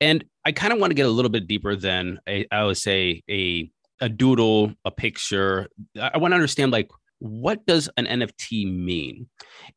And 0.01 0.25
I 0.45 0.53
kind 0.53 0.73
of 0.73 0.79
want 0.79 0.91
to 0.91 0.95
get 0.95 1.07
a 1.07 1.11
little 1.11 1.31
bit 1.31 1.47
deeper 1.47 1.77
than 1.77 2.21
a, 2.29 2.47
I 2.51 2.65
would 2.65 2.77
say 2.77 3.23
a 3.29 3.71
a 4.01 4.09
doodle, 4.09 4.73
a 4.85 4.93
picture. 4.93 5.67
I 6.01 6.19
want 6.19 6.31
to 6.31 6.37
understand 6.37 6.71
like 6.71 6.89
what 7.19 7.67
does 7.67 7.91
an 7.97 8.07
NFT 8.07 8.73
mean? 8.73 9.29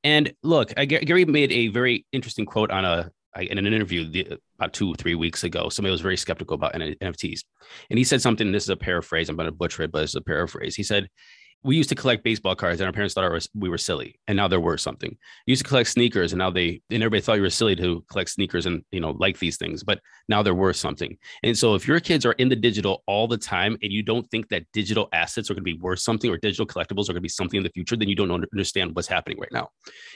And 0.03 0.31
look, 0.43 0.73
I, 0.77 0.85
Gary 0.85 1.25
made 1.25 1.51
a 1.51 1.69
very 1.69 2.05
interesting 2.11 2.45
quote 2.45 2.71
on 2.71 2.85
a 2.85 3.11
in 3.39 3.57
an 3.57 3.65
interview 3.65 4.09
the, 4.09 4.37
about 4.59 4.73
two 4.73 4.93
three 4.95 5.15
weeks 5.15 5.43
ago. 5.43 5.69
Somebody 5.69 5.91
was 5.91 6.01
very 6.01 6.17
skeptical 6.17 6.55
about 6.55 6.73
NFTs, 6.73 7.41
and 7.89 7.97
he 7.97 8.03
said 8.03 8.21
something. 8.21 8.51
This 8.51 8.63
is 8.63 8.69
a 8.69 8.77
paraphrase. 8.77 9.29
I'm 9.29 9.37
going 9.37 9.47
to 9.47 9.51
butcher 9.51 9.83
it, 9.83 9.91
but 9.91 10.03
it's 10.03 10.15
a 10.15 10.21
paraphrase. 10.21 10.75
He 10.75 10.83
said, 10.83 11.07
we 11.63 11.75
used 11.75 11.89
to 11.89 11.95
collect 11.95 12.23
baseball 12.23 12.55
cards 12.55 12.79
and 12.79 12.87
our 12.87 12.93
parents 12.93 13.13
thought 13.13 13.47
we 13.53 13.69
were 13.69 13.77
silly 13.77 14.19
and 14.27 14.35
now 14.35 14.47
they're 14.47 14.59
worth 14.59 14.81
something. 14.81 15.11
You 15.45 15.51
used 15.51 15.63
to 15.63 15.67
collect 15.67 15.89
sneakers 15.89 16.33
and 16.33 16.39
now 16.39 16.49
they 16.49 16.81
and 16.89 17.03
everybody 17.03 17.21
thought 17.21 17.35
you 17.35 17.43
were 17.43 17.49
silly 17.49 17.75
to 17.75 18.03
collect 18.09 18.31
sneakers 18.31 18.65
and 18.65 18.83
you 18.91 18.99
know 18.99 19.11
like 19.11 19.37
these 19.37 19.57
things 19.57 19.83
but 19.83 19.99
now 20.27 20.41
they're 20.41 20.55
worth 20.55 20.75
something. 20.75 21.17
And 21.43 21.57
so 21.57 21.75
if 21.75 21.87
your 21.87 21.99
kids 21.99 22.25
are 22.25 22.31
in 22.33 22.49
the 22.49 22.55
digital 22.55 23.03
all 23.05 23.27
the 23.27 23.37
time 23.37 23.77
and 23.81 23.91
you 23.91 24.01
don't 24.01 24.29
think 24.31 24.49
that 24.49 24.65
digital 24.73 25.07
assets 25.13 25.49
are 25.49 25.53
going 25.53 25.63
to 25.63 25.73
be 25.73 25.79
worth 25.79 25.99
something 25.99 26.31
or 26.31 26.37
digital 26.37 26.65
collectibles 26.65 27.03
are 27.09 27.13
going 27.13 27.15
to 27.15 27.21
be 27.21 27.29
something 27.29 27.57
in 27.57 27.63
the 27.63 27.69
future 27.69 27.95
then 27.95 28.09
you 28.09 28.15
don't 28.15 28.31
understand 28.31 28.95
what's 28.95 29.07
happening 29.07 29.39
right 29.39 29.51
now. 29.51 29.69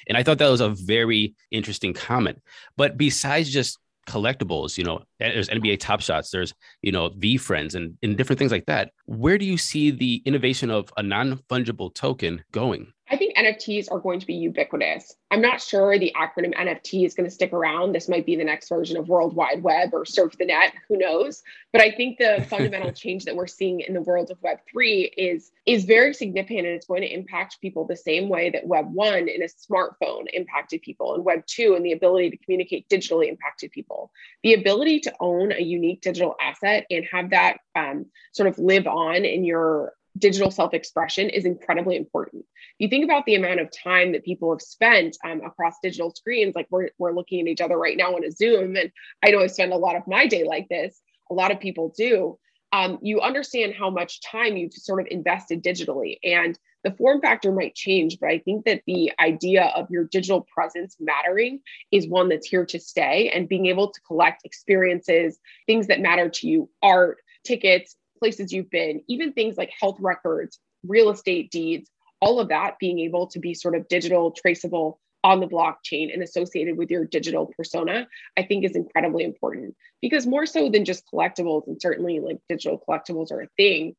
And 0.08 0.18
i 0.18 0.24
thought 0.24 0.40
that 0.40 0.50
was 0.50 0.62
a 0.62 0.70
very 0.70 1.36
interesting 1.52 1.94
comment. 1.94 2.42
But 2.76 2.98
besides 2.98 3.52
just 3.52 3.78
collectibles, 4.06 4.78
you 4.78 4.84
know, 4.84 5.02
there's 5.20 5.50
NBA 5.50 5.80
Top 5.80 6.02
Shots, 6.02 6.30
there's, 6.32 6.54
you 6.82 6.92
know, 6.92 7.10
VeeFriends 7.12 7.76
and, 7.76 7.98
and 8.04 8.18
different 8.18 8.40
things 8.40 8.52
like 8.52 8.66
that. 8.68 8.92
Where 9.06 9.38
do 9.38 9.46
you 9.46 9.58
see 9.58 9.92
the 9.92 10.22
innovation 10.26 10.70
of 10.70 10.92
a 10.98 11.04
non 11.04 11.38
fungible 11.50 11.94
token 11.94 12.44
going? 12.52 12.94
I 13.08 13.18
think 13.18 13.38
NFTs 13.38 13.92
are 13.92 14.00
going 14.00 14.20
to 14.20 14.26
be 14.26 14.34
ubiquitous. 14.34 15.16
I'm 15.30 15.42
not 15.42 15.62
sure 15.62 16.00
the 16.00 16.16
acronym 16.16 16.56
NFT 16.56 17.06
is 17.06 17.14
going 17.14 17.30
to 17.30 17.34
stick 17.34 17.54
around. 17.54 17.92
This 17.92 18.10
might 18.10 18.26
be 18.26 18.36
the 18.36 18.44
next 18.44 18.68
version 18.68 18.98
of 18.98 19.08
World 19.08 19.36
Wide 19.36 19.62
Web 19.62 19.92
or 19.94 20.06
Surf 20.06 20.36
the 20.40 20.46
Net, 20.46 20.74
who 20.88 20.98
knows? 20.98 21.44
But 21.72 21.82
I 21.82 21.92
think 21.92 22.18
the 22.18 22.44
fundamental 22.50 22.92
change 22.92 23.26
that 23.26 23.36
we're 23.36 23.46
seeing 23.46 23.82
in 23.82 23.94
the 23.94 24.02
world 24.02 24.32
of 24.32 24.42
Web 24.42 24.58
3 24.72 25.14
is, 25.18 25.52
is 25.68 25.86
very 25.86 26.16
significant 26.16 26.66
and 26.66 26.76
it's 26.76 26.88
going 26.88 27.02
to 27.02 27.14
impact 27.14 27.62
people 27.62 27.86
the 27.86 27.96
same 27.96 28.28
way 28.28 28.50
that 28.50 28.66
Web 28.66 28.92
1 28.92 29.28
in 29.28 29.44
a 29.44 29.46
smartphone 29.46 30.26
impacted 30.34 30.82
people 30.82 31.14
and 31.14 31.24
Web 31.24 31.46
2 31.46 31.76
and 31.76 31.86
the 31.86 31.92
ability 31.92 32.32
to 32.32 32.38
communicate 32.38 32.90
digitally 32.90 33.30
impacted 33.30 33.72
people. 33.72 34.10
The 34.42 34.56
ability 34.56 35.02
to 35.02 35.14
own 35.20 35.52
a 35.52 35.62
unique 35.62 36.02
digital 36.02 36.36
asset 36.42 36.88
and 36.90 37.06
have 37.12 37.30
that 37.30 37.58
um, 37.76 38.08
sort 38.32 38.50
of 38.50 38.58
live 38.58 38.88
on 38.88 39.26
in 39.26 39.44
your 39.44 39.94
digital 40.18 40.52
self-expression 40.52 41.30
is 41.30 41.46
incredibly 41.46 41.98
important. 41.98 42.46
You 42.80 42.88
think 42.88 43.04
about 43.04 43.26
the 43.26 43.36
amount 43.36 43.60
of 43.60 43.70
time 43.72 44.14
that 44.14 44.24
people 44.24 44.52
have 44.52 44.62
spent 44.62 45.18
um, 45.26 45.42
across 45.46 45.76
digital 45.84 46.12
screens, 46.12 46.56
like 46.56 46.68
we're, 46.70 46.90
we're 46.98 47.14
looking 47.14 47.42
at 47.42 47.48
each 47.48 47.62
other 47.62 47.78
right 47.78 47.98
now 47.98 48.16
on 48.16 48.24
a 48.24 48.32
Zoom, 48.32 48.76
and 48.76 48.92
I 49.24 49.32
know 49.32 49.42
I 49.42 49.48
spend 49.48 49.74
a 49.74 49.78
lot 49.78 49.96
of 49.96 50.08
my 50.08 50.28
day 50.28 50.44
like 50.44 50.70
this. 50.70 51.00
A 51.30 51.34
lot 51.34 51.52
of 51.52 51.60
people 51.60 51.94
do. 51.98 52.38
Um, 52.72 53.00
you 53.02 53.22
understand 53.22 53.74
how 53.78 53.90
much 53.90 54.22
time 54.22 54.58
you've 54.58 54.74
sort 54.74 55.02
of 55.02 55.08
invested 55.10 55.64
digitally, 55.64 56.18
and 56.24 56.58
the 56.84 56.92
form 56.92 57.20
factor 57.20 57.52
might 57.52 57.74
change, 57.74 58.20
but 58.20 58.30
I 58.30 58.40
think 58.40 58.66
that 58.66 58.84
the 58.86 59.12
idea 59.20 59.72
of 59.76 59.90
your 59.90 60.04
digital 60.06 60.46
presence 60.54 60.96
mattering 61.00 61.62
is 61.92 62.08
one 62.08 62.30
that's 62.30 62.48
here 62.48 62.66
to 62.68 62.80
stay, 62.80 63.32
and 63.34 63.50
being 63.50 63.66
able 63.66 63.92
to 63.92 64.02
collect 64.02 64.46
experiences, 64.46 65.40
things 65.66 65.88
that 65.88 66.00
matter 66.00 66.30
to 66.30 66.48
you, 66.48 66.70
art, 66.84 67.18
tickets, 67.44 67.96
places 68.18 68.52
you've 68.52 68.70
been, 68.70 69.02
even 69.08 69.34
things 69.34 69.58
like 69.58 69.72
health 69.80 69.98
records, 70.00 70.60
real 70.88 71.10
estate 71.10 71.52
deeds, 71.52 71.90
all 72.22 72.40
of 72.40 72.50
that 72.50 72.80
being 72.80 73.00
able 73.00 73.28
to 73.28 73.40
be 73.40 73.54
sort 73.54 73.76
of 73.76 73.88
digital, 73.88 74.32
traceable 74.32 75.00
on 75.24 75.40
the 75.40 75.48
blockchain 75.48 76.14
and 76.14 76.22
associated 76.22 76.78
with 76.78 76.92
your 76.92 77.04
digital 77.04 77.52
persona, 77.58 78.08
I 78.38 78.44
think 78.44 78.64
is 78.64 78.76
incredibly 78.76 79.24
important 79.24 79.76
because 80.00 80.28
more 80.28 80.46
so 80.46 80.70
than 80.70 80.86
just 80.86 81.04
collectibles, 81.12 81.66
and 81.66 81.82
certainly 81.82 82.20
like 82.20 82.38
digital 82.48 82.82
collectibles 82.88 83.32
are 83.32 83.42
a 83.42 83.48
thing. 83.58 83.96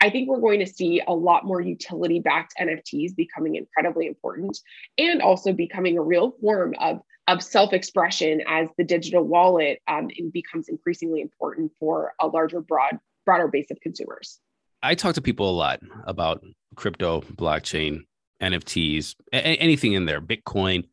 I 0.00 0.08
think 0.08 0.30
we're 0.30 0.40
going 0.40 0.60
to 0.60 0.66
see 0.66 1.02
a 1.06 1.12
lot 1.12 1.44
more 1.44 1.60
utility 1.60 2.20
backed 2.20 2.54
NFTs 2.58 3.14
becoming 3.14 3.56
incredibly 3.56 4.06
important 4.06 4.58
and 4.96 5.20
also 5.20 5.52
becoming 5.52 5.98
a 5.98 6.02
real 6.02 6.32
form 6.40 6.74
of, 6.80 7.02
of 7.28 7.42
self 7.42 7.74
expression 7.74 8.42
as 8.48 8.70
the 8.78 8.84
digital 8.84 9.22
wallet 9.22 9.80
um, 9.86 10.08
becomes 10.32 10.70
increasingly 10.70 11.20
important 11.20 11.72
for 11.78 12.14
a 12.18 12.26
larger, 12.26 12.62
broad 12.62 12.98
broader 13.24 13.48
base 13.48 13.70
of 13.70 13.80
consumers. 13.80 14.40
I 14.82 14.94
talk 14.94 15.14
to 15.14 15.20
people 15.20 15.50
a 15.50 15.52
lot 15.52 15.80
about 16.06 16.42
crypto, 16.74 17.20
blockchain, 17.20 18.00
NFTs, 18.40 19.14
a- 19.32 19.36
anything 19.36 19.92
in 19.92 20.06
there, 20.06 20.20
Bitcoin. 20.20 20.88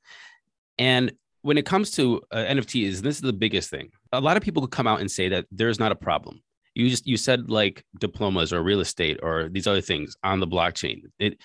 And 0.78 1.14
when 1.42 1.58
it 1.58 1.66
comes 1.66 1.92
to 1.92 2.22
uh, 2.32 2.38
NFTs, 2.38 3.00
this 3.00 3.16
is 3.16 3.22
the 3.22 3.34
biggest 3.34 3.70
thing. 3.70 3.90
A 4.12 4.20
lot 4.20 4.38
of 4.38 4.44
people 4.44 4.68
come 4.68 4.88
out 4.88 5.00
and 5.00 5.10
say 5.10 5.30
that 5.30 5.46
there's 5.52 5.80
not 5.80 5.92
a 5.92 5.96
problem. 5.96 6.42
You 6.76 6.90
just 6.90 7.08
you 7.08 7.18
said 7.18 7.50
like 7.50 7.84
diplomas 8.00 8.54
or 8.54 8.62
real 8.62 8.82
estate 8.82 9.20
or 9.24 9.50
these 9.50 9.66
other 9.66 9.82
things 9.82 10.16
on 10.24 10.40
the 10.40 10.46
blockchain. 10.46 11.02
It 11.18 11.40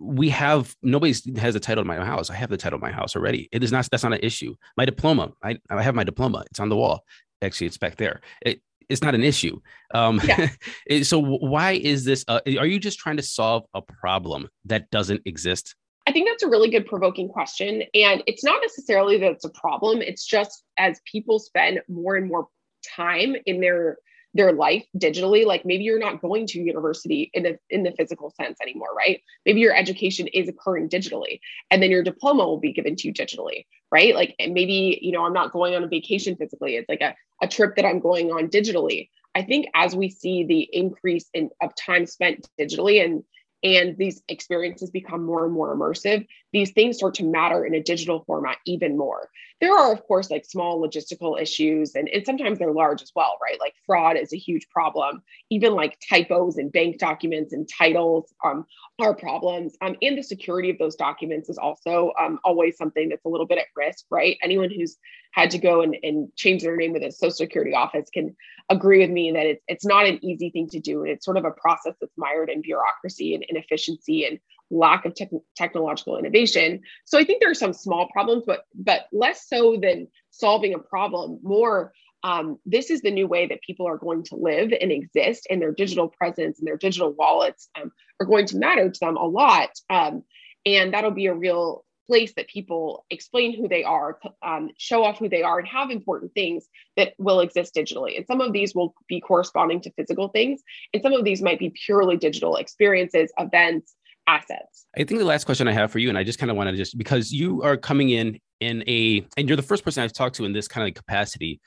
we 0.00 0.30
have 0.30 0.74
nobody 0.82 1.12
has 1.38 1.54
the 1.54 1.60
title 1.60 1.82
of 1.82 1.86
my 1.86 1.96
house. 1.96 2.30
I 2.30 2.34
have 2.34 2.48
the 2.48 2.56
title 2.56 2.76
of 2.76 2.82
my 2.82 2.90
house 2.90 3.14
already. 3.14 3.48
It 3.52 3.62
is 3.62 3.72
not 3.72 3.88
that's 3.90 4.04
not 4.04 4.14
an 4.14 4.20
issue. 4.22 4.54
My 4.76 4.86
diploma, 4.86 5.32
I, 5.42 5.58
I 5.68 5.82
have 5.82 5.94
my 5.94 6.04
diploma. 6.04 6.44
It's 6.50 6.60
on 6.60 6.70
the 6.70 6.76
wall. 6.76 7.04
Actually, 7.42 7.66
it's 7.66 7.76
back 7.76 7.96
there. 7.96 8.22
It, 8.40 8.62
it's 8.88 9.02
not 9.02 9.14
an 9.14 9.22
issue. 9.22 9.60
Um, 9.94 10.20
yeah. 10.24 10.50
so 11.02 11.20
why 11.20 11.72
is 11.72 12.04
this? 12.04 12.24
Uh, 12.28 12.40
are 12.58 12.66
you 12.66 12.78
just 12.78 12.98
trying 12.98 13.16
to 13.16 13.22
solve 13.22 13.64
a 13.74 13.82
problem 13.82 14.48
that 14.64 14.90
doesn't 14.90 15.22
exist? 15.24 15.74
I 16.06 16.12
think 16.12 16.28
that's 16.28 16.42
a 16.42 16.48
really 16.48 16.70
good 16.70 16.86
provoking 16.86 17.28
question. 17.28 17.82
And 17.94 18.22
it's 18.26 18.44
not 18.44 18.60
necessarily 18.60 19.18
that 19.18 19.32
it's 19.32 19.44
a 19.44 19.50
problem. 19.50 20.02
It's 20.02 20.26
just 20.26 20.64
as 20.78 21.00
people 21.10 21.38
spend 21.38 21.80
more 21.88 22.16
and 22.16 22.28
more 22.28 22.48
time 22.96 23.34
in 23.46 23.60
their 23.60 23.96
their 24.34 24.52
life 24.52 24.84
digitally 24.98 25.46
like 25.46 25.64
maybe 25.64 25.84
you're 25.84 25.98
not 25.98 26.20
going 26.20 26.46
to 26.46 26.60
university 26.60 27.30
in 27.32 27.44
the 27.44 27.58
in 27.70 27.84
the 27.84 27.92
physical 27.92 28.30
sense 28.30 28.58
anymore 28.60 28.88
right? 28.96 29.20
Maybe 29.46 29.60
your 29.60 29.74
education 29.74 30.26
is 30.28 30.48
occurring 30.48 30.88
digitally 30.88 31.40
and 31.70 31.82
then 31.82 31.90
your 31.90 32.02
diploma 32.02 32.44
will 32.44 32.60
be 32.60 32.72
given 32.72 32.96
to 32.96 33.08
you 33.08 33.14
digitally 33.14 33.64
right? 33.92 34.14
Like 34.14 34.34
and 34.38 34.52
maybe 34.54 34.98
you 35.00 35.12
know 35.12 35.24
i'm 35.24 35.32
not 35.32 35.52
going 35.52 35.74
on 35.74 35.84
a 35.84 35.88
vacation 35.88 36.36
physically. 36.36 36.76
It's 36.76 36.88
like 36.88 37.00
a, 37.00 37.14
a 37.42 37.48
trip 37.48 37.76
that 37.76 37.84
i'm 37.84 38.00
going 38.00 38.30
on 38.30 38.48
digitally. 38.48 39.08
I 39.36 39.42
think 39.42 39.66
as 39.74 39.96
we 39.96 40.10
see 40.10 40.44
the 40.44 40.68
increase 40.72 41.28
in 41.32 41.50
of 41.62 41.74
time 41.74 42.06
spent 42.06 42.48
digitally 42.58 43.04
and 43.04 43.22
and 43.64 43.96
these 43.96 44.22
experiences 44.28 44.90
become 44.90 45.24
more 45.24 45.44
and 45.46 45.54
more 45.54 45.74
immersive, 45.74 46.26
these 46.54 46.70
things 46.70 46.96
start 46.96 47.14
to 47.14 47.24
matter 47.24 47.66
in 47.66 47.74
a 47.74 47.82
digital 47.82 48.22
format 48.26 48.58
even 48.64 48.96
more. 48.96 49.28
There 49.60 49.76
are, 49.76 49.92
of 49.92 50.06
course, 50.06 50.30
like 50.30 50.44
small 50.44 50.80
logistical 50.80 51.40
issues, 51.40 51.96
and, 51.96 52.08
and 52.08 52.24
sometimes 52.24 52.58
they're 52.58 52.72
large 52.72 53.02
as 53.02 53.10
well, 53.16 53.36
right? 53.42 53.58
Like 53.58 53.74
fraud 53.84 54.16
is 54.16 54.32
a 54.32 54.38
huge 54.38 54.68
problem. 54.68 55.22
Even 55.50 55.74
like 55.74 55.98
typos 56.08 56.56
in 56.56 56.68
bank 56.68 56.98
documents 56.98 57.52
and 57.52 57.68
titles 57.68 58.32
um, 58.44 58.66
are 59.00 59.14
problems. 59.14 59.76
Um, 59.80 59.96
and 60.00 60.16
the 60.16 60.22
security 60.22 60.70
of 60.70 60.78
those 60.78 60.94
documents 60.94 61.48
is 61.48 61.58
also 61.58 62.12
um, 62.20 62.38
always 62.44 62.76
something 62.76 63.08
that's 63.08 63.24
a 63.24 63.28
little 63.28 63.46
bit 63.46 63.58
at 63.58 63.66
risk, 63.74 64.04
right? 64.10 64.36
Anyone 64.40 64.70
who's 64.70 64.96
had 65.32 65.50
to 65.50 65.58
go 65.58 65.82
and, 65.82 65.96
and 66.04 66.28
change 66.36 66.62
their 66.62 66.76
name 66.76 66.92
with 66.92 67.02
a 67.02 67.10
social 67.10 67.32
security 67.32 67.74
office 67.74 68.08
can 68.14 68.36
agree 68.70 69.00
with 69.00 69.10
me 69.10 69.32
that 69.32 69.46
it's, 69.46 69.64
it's 69.66 69.84
not 69.84 70.06
an 70.06 70.24
easy 70.24 70.50
thing 70.50 70.68
to 70.68 70.78
do. 70.78 71.02
And 71.02 71.10
it's 71.10 71.24
sort 71.24 71.36
of 71.36 71.44
a 71.44 71.50
process 71.50 71.94
that's 72.00 72.16
mired 72.16 72.48
in 72.48 72.62
bureaucracy 72.62 73.34
and 73.34 73.44
inefficiency 73.48 74.24
and 74.24 74.38
lack 74.70 75.04
of 75.04 75.14
te- 75.14 75.28
technological 75.56 76.18
innovation. 76.18 76.80
So 77.04 77.18
I 77.18 77.24
think 77.24 77.40
there 77.40 77.50
are 77.50 77.54
some 77.54 77.72
small 77.72 78.08
problems, 78.12 78.44
but, 78.46 78.64
but 78.74 79.06
less 79.12 79.48
so 79.48 79.76
than 79.80 80.08
solving 80.30 80.74
a 80.74 80.78
problem, 80.78 81.38
more 81.42 81.92
um, 82.24 82.58
this 82.64 82.90
is 82.90 83.02
the 83.02 83.10
new 83.10 83.26
way 83.26 83.46
that 83.46 83.60
people 83.60 83.86
are 83.86 83.98
going 83.98 84.24
to 84.24 84.36
live 84.36 84.72
and 84.80 84.90
exist, 84.90 85.46
and 85.50 85.60
their 85.60 85.72
digital 85.72 86.08
presence 86.08 86.58
and 86.58 86.66
their 86.66 86.78
digital 86.78 87.12
wallets 87.12 87.68
um, 87.78 87.92
are 88.18 88.26
going 88.26 88.46
to 88.46 88.56
matter 88.56 88.88
to 88.88 89.00
them 89.00 89.18
a 89.18 89.26
lot. 89.26 89.68
Um, 89.90 90.24
and 90.64 90.94
that'll 90.94 91.10
be 91.10 91.26
a 91.26 91.34
real 91.34 91.84
place 92.06 92.32
that 92.34 92.48
people 92.48 93.04
explain 93.10 93.54
who 93.54 93.68
they 93.68 93.84
are, 93.84 94.18
um, 94.42 94.70
show 94.78 95.04
off 95.04 95.18
who 95.18 95.28
they 95.28 95.42
are, 95.42 95.58
and 95.58 95.68
have 95.68 95.90
important 95.90 96.32
things 96.32 96.66
that 96.96 97.12
will 97.18 97.40
exist 97.40 97.74
digitally. 97.74 98.16
And 98.16 98.26
some 98.26 98.40
of 98.40 98.54
these 98.54 98.74
will 98.74 98.94
be 99.06 99.20
corresponding 99.20 99.82
to 99.82 99.92
physical 99.92 100.28
things, 100.28 100.62
and 100.94 101.02
some 101.02 101.12
of 101.12 101.24
these 101.24 101.42
might 101.42 101.58
be 101.58 101.74
purely 101.84 102.16
digital 102.16 102.56
experiences, 102.56 103.32
events, 103.38 103.94
assets. 104.26 104.86
I 104.96 105.04
think 105.04 105.18
the 105.18 105.26
last 105.26 105.44
question 105.44 105.68
I 105.68 105.72
have 105.72 105.90
for 105.90 105.98
you, 105.98 106.08
and 106.08 106.18
I 106.18 106.24
just 106.24 106.38
kind 106.38 106.50
of 106.50 106.56
want 106.56 106.70
to 106.70 106.76
just 106.76 106.96
because 106.96 107.32
you 107.32 107.62
are 107.62 107.76
coming 107.76 108.10
in 108.10 108.38
in 108.60 108.82
a, 108.86 109.26
and 109.36 109.48
you're 109.48 109.56
the 109.56 109.62
first 109.62 109.84
person 109.84 110.02
I've 110.02 110.12
talked 110.12 110.36
to 110.36 110.44
in 110.44 110.52
this 110.52 110.68
kind 110.68 110.88
of 110.88 110.94
capacity 110.94 111.60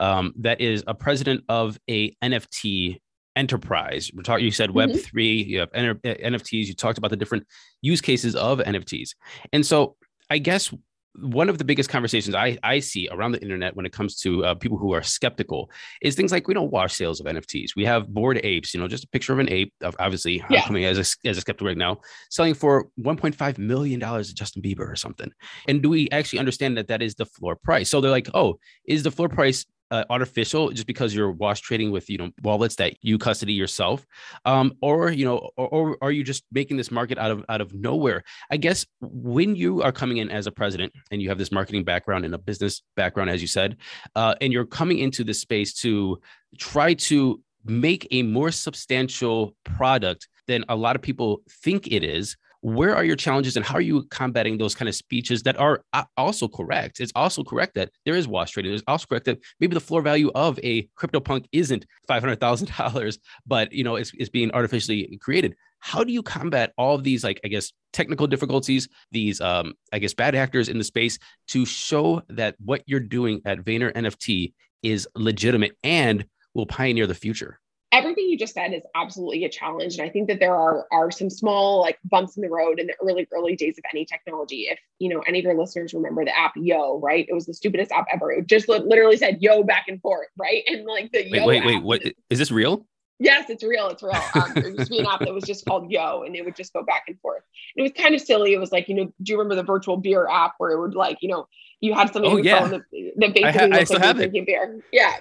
um, 0.00 0.32
that 0.38 0.60
is 0.60 0.84
a 0.86 0.94
president 0.94 1.44
of 1.48 1.78
a 1.88 2.14
NFT 2.22 3.00
enterprise. 3.36 4.10
We're 4.14 4.22
talking. 4.22 4.44
You 4.44 4.50
said 4.50 4.70
Web 4.70 4.90
mm-hmm. 4.90 4.98
three. 4.98 5.42
You 5.42 5.60
have 5.60 5.72
NFTs. 5.72 6.66
You 6.66 6.74
talked 6.74 6.98
about 6.98 7.10
the 7.10 7.16
different 7.16 7.46
use 7.82 8.00
cases 8.00 8.36
of 8.36 8.58
NFTs, 8.58 9.10
and 9.52 9.64
so 9.64 9.96
I 10.30 10.38
guess 10.38 10.72
one 11.16 11.48
of 11.48 11.58
the 11.58 11.64
biggest 11.64 11.90
conversations 11.90 12.34
I, 12.34 12.58
I 12.62 12.80
see 12.80 13.08
around 13.10 13.32
the 13.32 13.42
internet 13.42 13.76
when 13.76 13.86
it 13.86 13.92
comes 13.92 14.16
to 14.20 14.44
uh, 14.44 14.54
people 14.54 14.78
who 14.78 14.92
are 14.92 15.02
skeptical 15.02 15.70
is 16.02 16.14
things 16.14 16.32
like 16.32 16.48
we 16.48 16.54
don't 16.54 16.72
watch 16.72 16.92
sales 16.92 17.20
of 17.20 17.26
NFTs. 17.26 17.76
We 17.76 17.84
have 17.84 18.08
Bored 18.08 18.40
Apes, 18.42 18.74
you 18.74 18.80
know, 18.80 18.88
just 18.88 19.04
a 19.04 19.08
picture 19.08 19.32
of 19.32 19.38
an 19.38 19.50
ape, 19.50 19.72
obviously 19.98 20.42
yeah. 20.50 20.66
coming 20.66 20.84
as 20.84 20.98
a, 20.98 21.28
as 21.28 21.38
a 21.38 21.40
skeptic 21.40 21.66
right 21.66 21.76
now, 21.76 22.00
selling 22.30 22.54
for 22.54 22.88
1.5 23.00 23.58
million 23.58 24.00
dollars 24.00 24.28
to 24.28 24.34
Justin 24.34 24.62
Bieber 24.62 24.90
or 24.90 24.96
something. 24.96 25.30
And 25.68 25.82
do 25.82 25.88
we 25.88 26.08
actually 26.10 26.40
understand 26.40 26.76
that 26.76 26.88
that 26.88 27.02
is 27.02 27.14
the 27.14 27.26
floor 27.26 27.56
price? 27.56 27.90
So 27.90 28.00
they're 28.00 28.10
like, 28.10 28.28
oh, 28.34 28.58
is 28.86 29.02
the 29.02 29.10
floor 29.10 29.28
price 29.28 29.64
uh, 29.94 30.04
artificial 30.10 30.70
just 30.70 30.88
because 30.88 31.14
you're 31.14 31.30
wash 31.30 31.60
trading 31.60 31.92
with 31.92 32.10
you 32.10 32.18
know 32.18 32.30
wallets 32.42 32.74
that 32.74 32.96
you 33.00 33.16
custody 33.16 33.52
yourself 33.52 34.04
um, 34.44 34.72
or 34.82 35.12
you 35.12 35.24
know 35.24 35.48
or, 35.56 35.68
or, 35.68 35.98
are 36.02 36.10
you 36.10 36.24
just 36.24 36.42
making 36.50 36.76
this 36.76 36.90
market 36.90 37.16
out 37.16 37.30
of 37.30 37.44
out 37.48 37.60
of 37.60 37.72
nowhere? 37.72 38.24
I 38.50 38.56
guess 38.56 38.84
when 39.00 39.54
you 39.54 39.82
are 39.82 39.92
coming 39.92 40.16
in 40.16 40.30
as 40.30 40.48
a 40.48 40.50
president 40.50 40.92
and 41.12 41.22
you 41.22 41.28
have 41.28 41.38
this 41.38 41.52
marketing 41.52 41.84
background 41.84 42.24
and 42.24 42.34
a 42.34 42.38
business 42.38 42.82
background 42.96 43.30
as 43.30 43.40
you 43.40 43.46
said 43.46 43.76
uh, 44.16 44.34
and 44.40 44.52
you're 44.52 44.66
coming 44.66 44.98
into 44.98 45.22
this 45.22 45.40
space 45.40 45.72
to 45.82 46.20
try 46.58 46.94
to 46.94 47.40
make 47.64 48.08
a 48.10 48.24
more 48.24 48.50
substantial 48.50 49.54
product 49.64 50.28
than 50.48 50.64
a 50.68 50.74
lot 50.74 50.96
of 50.96 51.02
people 51.02 51.40
think 51.62 51.86
it 51.86 52.02
is 52.02 52.36
where 52.64 52.96
are 52.96 53.04
your 53.04 53.14
challenges 53.14 53.56
and 53.56 53.64
how 53.64 53.74
are 53.74 53.82
you 53.82 54.04
combating 54.04 54.56
those 54.56 54.74
kind 54.74 54.88
of 54.88 54.94
speeches 54.94 55.42
that 55.42 55.60
are 55.60 55.84
uh, 55.92 56.04
also 56.16 56.48
correct? 56.48 56.98
It's 56.98 57.12
also 57.14 57.44
correct 57.44 57.74
that 57.74 57.90
there 58.06 58.14
is 58.14 58.26
wash 58.26 58.52
trading. 58.52 58.72
It's 58.72 58.82
also 58.88 59.04
correct 59.06 59.26
that 59.26 59.38
maybe 59.60 59.74
the 59.74 59.80
floor 59.80 60.00
value 60.00 60.30
of 60.34 60.58
a 60.62 60.88
CryptoPunk 60.98 61.44
isn't 61.52 61.84
$500000 62.08 63.18
but 63.46 63.70
you 63.70 63.84
know 63.84 63.96
it's, 63.96 64.12
it's 64.14 64.30
being 64.30 64.50
artificially 64.52 65.18
created. 65.20 65.54
How 65.80 66.04
do 66.04 66.12
you 66.14 66.22
combat 66.22 66.72
all 66.78 66.94
of 66.94 67.04
these 67.04 67.22
like 67.22 67.38
i 67.44 67.48
guess 67.48 67.70
technical 67.92 68.26
difficulties 68.26 68.88
these 69.12 69.38
um 69.42 69.74
i 69.92 69.98
guess 69.98 70.14
bad 70.14 70.34
actors 70.34 70.70
in 70.70 70.78
the 70.78 70.84
space 70.84 71.18
to 71.48 71.66
show 71.66 72.22
that 72.30 72.54
what 72.64 72.82
you're 72.86 73.00
doing 73.00 73.42
at 73.44 73.58
vayner 73.58 73.92
nft 73.92 74.54
is 74.82 75.06
legitimate 75.14 75.76
and 75.84 76.24
will 76.54 76.64
pioneer 76.64 77.06
the 77.06 77.14
future 77.14 77.60
everything 77.94 78.28
you 78.28 78.36
just 78.36 78.54
said 78.54 78.72
is 78.72 78.82
absolutely 78.94 79.44
a 79.44 79.48
challenge 79.48 79.96
and 79.96 80.06
i 80.06 80.10
think 80.10 80.28
that 80.28 80.40
there 80.40 80.54
are 80.54 80.86
are 80.90 81.10
some 81.10 81.30
small 81.30 81.80
like 81.80 81.98
bumps 82.04 82.36
in 82.36 82.42
the 82.42 82.50
road 82.50 82.80
in 82.80 82.86
the 82.86 82.94
early 83.02 83.26
early 83.32 83.54
days 83.54 83.78
of 83.78 83.84
any 83.92 84.04
technology 84.04 84.62
if 84.70 84.78
you 84.98 85.08
know 85.08 85.20
any 85.20 85.38
of 85.38 85.44
your 85.44 85.54
listeners 85.54 85.94
remember 85.94 86.24
the 86.24 86.36
app 86.36 86.52
yo 86.56 86.98
right 87.00 87.26
it 87.28 87.34
was 87.34 87.46
the 87.46 87.54
stupidest 87.54 87.92
app 87.92 88.06
ever 88.12 88.32
it 88.32 88.46
just 88.46 88.68
literally 88.68 89.16
said 89.16 89.38
yo 89.40 89.62
back 89.62 89.84
and 89.88 90.00
forth 90.00 90.28
right 90.36 90.64
and 90.66 90.84
like 90.84 91.10
the 91.12 91.22
wait 91.30 91.40
yo 91.40 91.46
wait 91.46 91.64
wait 91.64 91.82
what 91.82 92.02
is 92.30 92.38
this 92.38 92.50
real 92.50 92.86
Yes, 93.20 93.48
it's 93.48 93.62
real. 93.62 93.88
It's 93.88 94.02
real. 94.02 94.20
Um, 94.34 94.52
there 94.54 94.70
used 94.70 94.86
to 94.86 94.90
be 94.90 94.98
an 94.98 95.06
app 95.06 95.20
that 95.20 95.32
was 95.32 95.44
just 95.44 95.64
called 95.64 95.88
Yo, 95.88 96.24
and 96.24 96.34
it 96.34 96.44
would 96.44 96.56
just 96.56 96.72
go 96.72 96.82
back 96.82 97.04
and 97.06 97.18
forth. 97.20 97.42
it 97.76 97.82
was 97.82 97.92
kind 97.92 98.12
of 98.12 98.20
silly. 98.20 98.52
It 98.52 98.58
was 98.58 98.72
like, 98.72 98.88
you 98.88 98.94
know, 98.96 99.04
do 99.04 99.32
you 99.32 99.38
remember 99.38 99.54
the 99.54 99.62
virtual 99.62 99.96
beer 99.96 100.26
app 100.28 100.54
where 100.58 100.72
it 100.72 100.80
would 100.80 100.96
like, 100.96 101.18
you 101.22 101.28
know, 101.28 101.46
you 101.80 101.94
had 101.94 102.12
something 102.12 102.30
oh, 102.30 102.36
yeah. 102.38 102.66
that, 102.66 102.82
that 103.16 103.34
basically 103.34 103.44
I, 103.44 103.52
ha- 103.52 103.66
looked 103.66 103.90
like 103.90 104.16
drinking 104.16 104.44
beer. 104.46 104.80
Yeah. 104.92 105.20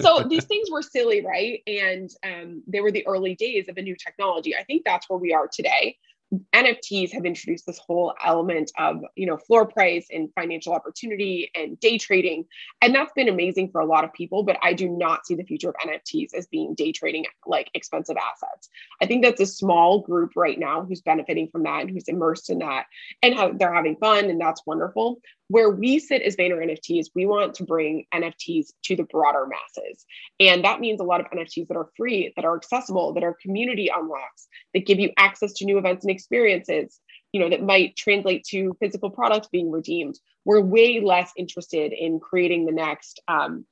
So 0.00 0.20
these 0.28 0.44
things 0.44 0.70
were 0.70 0.82
silly, 0.82 1.24
right? 1.24 1.62
And 1.66 2.10
um, 2.24 2.62
they 2.66 2.80
were 2.80 2.92
the 2.92 3.06
early 3.06 3.34
days 3.34 3.68
of 3.68 3.76
a 3.76 3.82
new 3.82 3.96
technology. 3.96 4.56
I 4.56 4.64
think 4.64 4.82
that's 4.84 5.08
where 5.08 5.18
we 5.18 5.32
are 5.32 5.48
today. 5.52 5.96
NFTs 6.52 7.12
have 7.12 7.24
introduced 7.24 7.66
this 7.66 7.78
whole 7.78 8.14
element 8.24 8.72
of, 8.78 9.02
you 9.14 9.26
know, 9.26 9.36
floor 9.36 9.66
price 9.66 10.06
and 10.10 10.30
financial 10.34 10.72
opportunity 10.72 11.50
and 11.54 11.78
day 11.80 11.98
trading. 11.98 12.44
And 12.82 12.94
that's 12.94 13.12
been 13.12 13.28
amazing 13.28 13.70
for 13.70 13.80
a 13.80 13.86
lot 13.86 14.04
of 14.04 14.12
people, 14.12 14.42
but 14.42 14.56
I 14.62 14.72
do 14.72 14.88
not 14.88 15.26
see 15.26 15.34
the 15.34 15.44
future 15.44 15.68
of 15.68 15.76
NFTs 15.86 16.34
as 16.34 16.46
being 16.46 16.74
day 16.74 16.92
trading 16.92 17.24
like 17.46 17.70
expensive 17.74 18.16
assets. 18.16 18.68
I 19.00 19.06
think 19.06 19.22
that's 19.22 19.40
a 19.40 19.46
small 19.46 20.00
group 20.00 20.32
right 20.36 20.58
now 20.58 20.84
who's 20.84 21.02
benefiting 21.02 21.48
from 21.48 21.62
that 21.64 21.82
and 21.82 21.90
who's 21.90 22.08
immersed 22.08 22.50
in 22.50 22.58
that 22.58 22.86
and 23.22 23.34
how 23.34 23.52
they're 23.52 23.74
having 23.74 23.96
fun 23.96 24.30
and 24.30 24.40
that's 24.40 24.62
wonderful. 24.66 25.20
Where 25.48 25.70
we 25.70 25.98
sit 25.98 26.22
as 26.22 26.36
Vayner 26.36 26.64
NFTs, 26.64 27.06
we 27.14 27.26
want 27.26 27.54
to 27.54 27.64
bring 27.64 28.06
NFTs 28.14 28.68
to 28.84 28.96
the 28.96 29.04
broader 29.04 29.46
masses. 29.46 30.04
And 30.40 30.64
that 30.64 30.80
means 30.80 31.00
a 31.00 31.04
lot 31.04 31.20
of 31.20 31.26
NFTs 31.26 31.68
that 31.68 31.76
are 31.76 31.90
free, 31.96 32.32
that 32.36 32.44
are 32.44 32.56
accessible, 32.56 33.12
that 33.14 33.24
are 33.24 33.36
community 33.42 33.90
unlocks, 33.94 34.48
that 34.72 34.86
give 34.86 34.98
you 34.98 35.10
access 35.18 35.52
to 35.54 35.66
new 35.66 35.78
events 35.78 36.04
and 36.04 36.10
experiences, 36.10 36.98
you 37.32 37.40
know, 37.40 37.50
that 37.50 37.62
might 37.62 37.96
translate 37.96 38.44
to 38.50 38.76
physical 38.80 39.10
products 39.10 39.48
being 39.48 39.70
redeemed. 39.70 40.18
We're 40.44 40.60
way 40.60 41.00
less 41.00 41.30
interested 41.36 41.92
in 41.92 42.20
creating 42.20 42.64
the 42.64 42.72
next 42.72 43.20
um, 43.28 43.66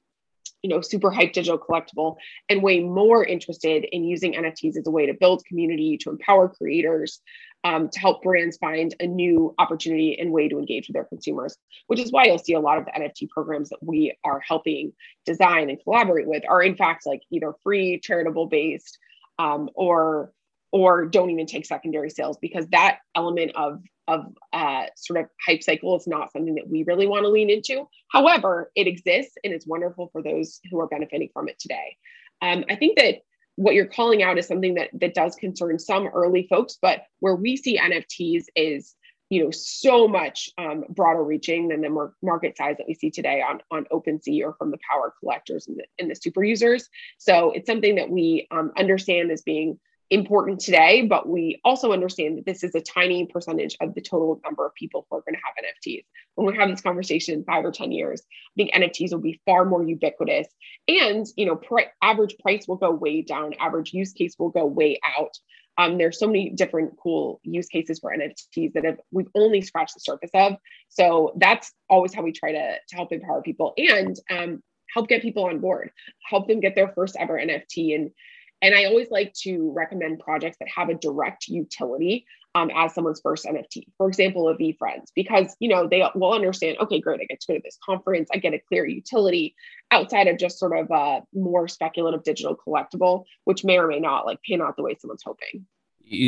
you 0.62 0.70
know 0.70 0.80
super 0.80 1.10
hype 1.10 1.32
digital 1.32 1.58
collectible 1.58 2.16
and 2.48 2.62
way 2.62 2.80
more 2.80 3.24
interested 3.24 3.84
in 3.84 4.04
using 4.04 4.34
nfts 4.34 4.76
as 4.76 4.86
a 4.86 4.90
way 4.90 5.06
to 5.06 5.14
build 5.14 5.44
community 5.44 5.98
to 5.98 6.10
empower 6.10 6.48
creators 6.48 7.20
um, 7.64 7.88
to 7.88 8.00
help 8.00 8.22
brands 8.22 8.56
find 8.56 8.94
a 9.00 9.06
new 9.06 9.54
opportunity 9.58 10.18
and 10.18 10.32
way 10.32 10.48
to 10.48 10.58
engage 10.58 10.88
with 10.88 10.94
their 10.94 11.04
consumers, 11.04 11.56
which 11.86 12.00
is 12.00 12.10
why 12.10 12.24
you'll 12.24 12.38
see 12.38 12.54
a 12.54 12.60
lot 12.60 12.78
of 12.78 12.84
the 12.84 12.90
NFT 12.92 13.28
programs 13.28 13.68
that 13.68 13.82
we 13.82 14.16
are 14.24 14.40
helping 14.40 14.92
design 15.26 15.70
and 15.70 15.78
collaborate 15.82 16.26
with 16.26 16.42
are 16.48 16.62
in 16.62 16.76
fact 16.76 17.06
like 17.06 17.22
either 17.30 17.54
free, 17.62 18.00
charitable 18.00 18.46
based, 18.46 18.98
um, 19.38 19.68
or 19.74 20.32
or 20.72 21.04
don't 21.04 21.30
even 21.30 21.46
take 21.46 21.66
secondary 21.66 22.08
sales 22.08 22.38
because 22.40 22.66
that 22.68 22.98
element 23.14 23.52
of 23.54 23.82
of 24.08 24.26
uh, 24.52 24.84
sort 24.96 25.20
of 25.20 25.26
hype 25.46 25.62
cycle 25.62 25.96
is 25.96 26.08
not 26.08 26.32
something 26.32 26.56
that 26.56 26.68
we 26.68 26.82
really 26.84 27.06
want 27.06 27.22
to 27.22 27.28
lean 27.28 27.48
into. 27.48 27.88
However, 28.10 28.70
it 28.74 28.88
exists 28.88 29.34
and 29.44 29.52
it's 29.52 29.66
wonderful 29.66 30.08
for 30.10 30.22
those 30.22 30.60
who 30.70 30.80
are 30.80 30.88
benefiting 30.88 31.28
from 31.32 31.48
it 31.48 31.58
today. 31.60 31.96
Um, 32.40 32.64
I 32.68 32.74
think 32.74 32.98
that 32.98 33.18
what 33.62 33.74
you're 33.74 33.86
calling 33.86 34.22
out 34.22 34.38
is 34.38 34.46
something 34.46 34.74
that 34.74 34.90
that 35.00 35.14
does 35.14 35.36
concern 35.36 35.78
some 35.78 36.08
early 36.08 36.46
folks, 36.48 36.78
but 36.80 37.04
where 37.20 37.36
we 37.36 37.56
see 37.56 37.78
NFTs 37.78 38.44
is 38.56 38.94
you 39.30 39.42
know 39.42 39.50
so 39.50 40.06
much 40.08 40.50
um, 40.58 40.84
broader 40.90 41.22
reaching 41.22 41.68
than 41.68 41.80
the 41.80 42.12
market 42.22 42.56
size 42.56 42.76
that 42.78 42.86
we 42.86 42.94
see 42.94 43.10
today 43.10 43.40
on 43.40 43.60
on 43.70 43.86
OpenSea 43.92 44.44
or 44.44 44.54
from 44.54 44.70
the 44.70 44.78
power 44.90 45.14
collectors 45.20 45.68
and 45.68 45.78
the, 45.78 45.84
and 45.98 46.10
the 46.10 46.14
super 46.14 46.44
users. 46.44 46.88
So 47.18 47.52
it's 47.52 47.66
something 47.66 47.94
that 47.94 48.10
we 48.10 48.46
um, 48.50 48.72
understand 48.76 49.30
as 49.30 49.42
being 49.42 49.78
important 50.12 50.60
today, 50.60 51.06
but 51.06 51.26
we 51.26 51.58
also 51.64 51.90
understand 51.90 52.36
that 52.36 52.44
this 52.44 52.62
is 52.62 52.74
a 52.74 52.82
tiny 52.82 53.24
percentage 53.24 53.78
of 53.80 53.94
the 53.94 54.00
total 54.02 54.38
number 54.44 54.66
of 54.66 54.74
people 54.74 55.06
who 55.08 55.16
are 55.16 55.22
going 55.22 55.34
to 55.34 55.40
have 55.42 55.64
NFTs. 55.64 56.04
When 56.34 56.46
we 56.46 56.54
have 56.58 56.68
this 56.68 56.82
conversation 56.82 57.34
in 57.34 57.44
five 57.44 57.64
or 57.64 57.72
10 57.72 57.92
years, 57.92 58.20
I 58.20 58.52
think 58.56 58.74
NFTs 58.74 59.12
will 59.12 59.20
be 59.20 59.40
far 59.46 59.64
more 59.64 59.82
ubiquitous 59.82 60.48
and, 60.86 61.26
you 61.36 61.46
know, 61.46 61.56
pr- 61.56 61.88
average 62.02 62.36
price 62.42 62.68
will 62.68 62.76
go 62.76 62.90
way 62.90 63.22
down, 63.22 63.54
average 63.58 63.94
use 63.94 64.12
case 64.12 64.34
will 64.38 64.50
go 64.50 64.66
way 64.66 65.00
out. 65.18 65.32
Um, 65.78 65.96
there's 65.96 66.18
so 66.18 66.26
many 66.26 66.50
different 66.50 66.92
cool 67.02 67.40
use 67.42 67.68
cases 67.68 67.98
for 67.98 68.14
NFTs 68.14 68.74
that 68.74 68.84
have 68.84 68.98
we've 69.12 69.30
only 69.34 69.62
scratched 69.62 69.94
the 69.94 70.00
surface 70.00 70.30
of. 70.34 70.56
So 70.90 71.32
that's 71.38 71.72
always 71.88 72.12
how 72.12 72.20
we 72.20 72.32
try 72.32 72.52
to, 72.52 72.74
to 72.86 72.96
help 72.96 73.12
empower 73.12 73.40
people 73.40 73.72
and 73.78 74.14
um, 74.30 74.62
help 74.92 75.08
get 75.08 75.22
people 75.22 75.46
on 75.46 75.60
board, 75.60 75.90
help 76.28 76.48
them 76.48 76.60
get 76.60 76.74
their 76.74 76.88
first 76.88 77.16
ever 77.18 77.38
NFT 77.38 77.94
and 77.94 78.10
and 78.62 78.74
I 78.74 78.84
always 78.84 79.10
like 79.10 79.34
to 79.42 79.72
recommend 79.76 80.20
projects 80.20 80.56
that 80.60 80.68
have 80.74 80.88
a 80.88 80.94
direct 80.94 81.48
utility 81.48 82.24
um, 82.54 82.70
as 82.74 82.94
someone's 82.94 83.20
first 83.20 83.44
NFT. 83.44 83.84
For 83.98 84.08
example, 84.08 84.48
a 84.48 84.56
VeeFriends, 84.56 85.08
because 85.14 85.56
you 85.58 85.68
know 85.68 85.88
they 85.88 86.04
will 86.14 86.32
understand. 86.32 86.78
Okay, 86.80 87.00
great, 87.00 87.20
I 87.20 87.24
get 87.24 87.40
to 87.40 87.46
go 87.52 87.54
to 87.54 87.62
this 87.64 87.78
conference. 87.84 88.28
I 88.32 88.38
get 88.38 88.54
a 88.54 88.60
clear 88.68 88.86
utility 88.86 89.54
outside 89.90 90.28
of 90.28 90.38
just 90.38 90.58
sort 90.58 90.78
of 90.78 90.90
a 90.90 91.22
more 91.34 91.66
speculative 91.66 92.22
digital 92.22 92.56
collectible, 92.56 93.24
which 93.44 93.64
may 93.64 93.78
or 93.78 93.88
may 93.88 94.00
not 94.00 94.26
like 94.26 94.38
pan 94.48 94.62
out 94.62 94.76
the 94.76 94.82
way 94.82 94.96
someone's 94.98 95.22
hoping. 95.24 95.66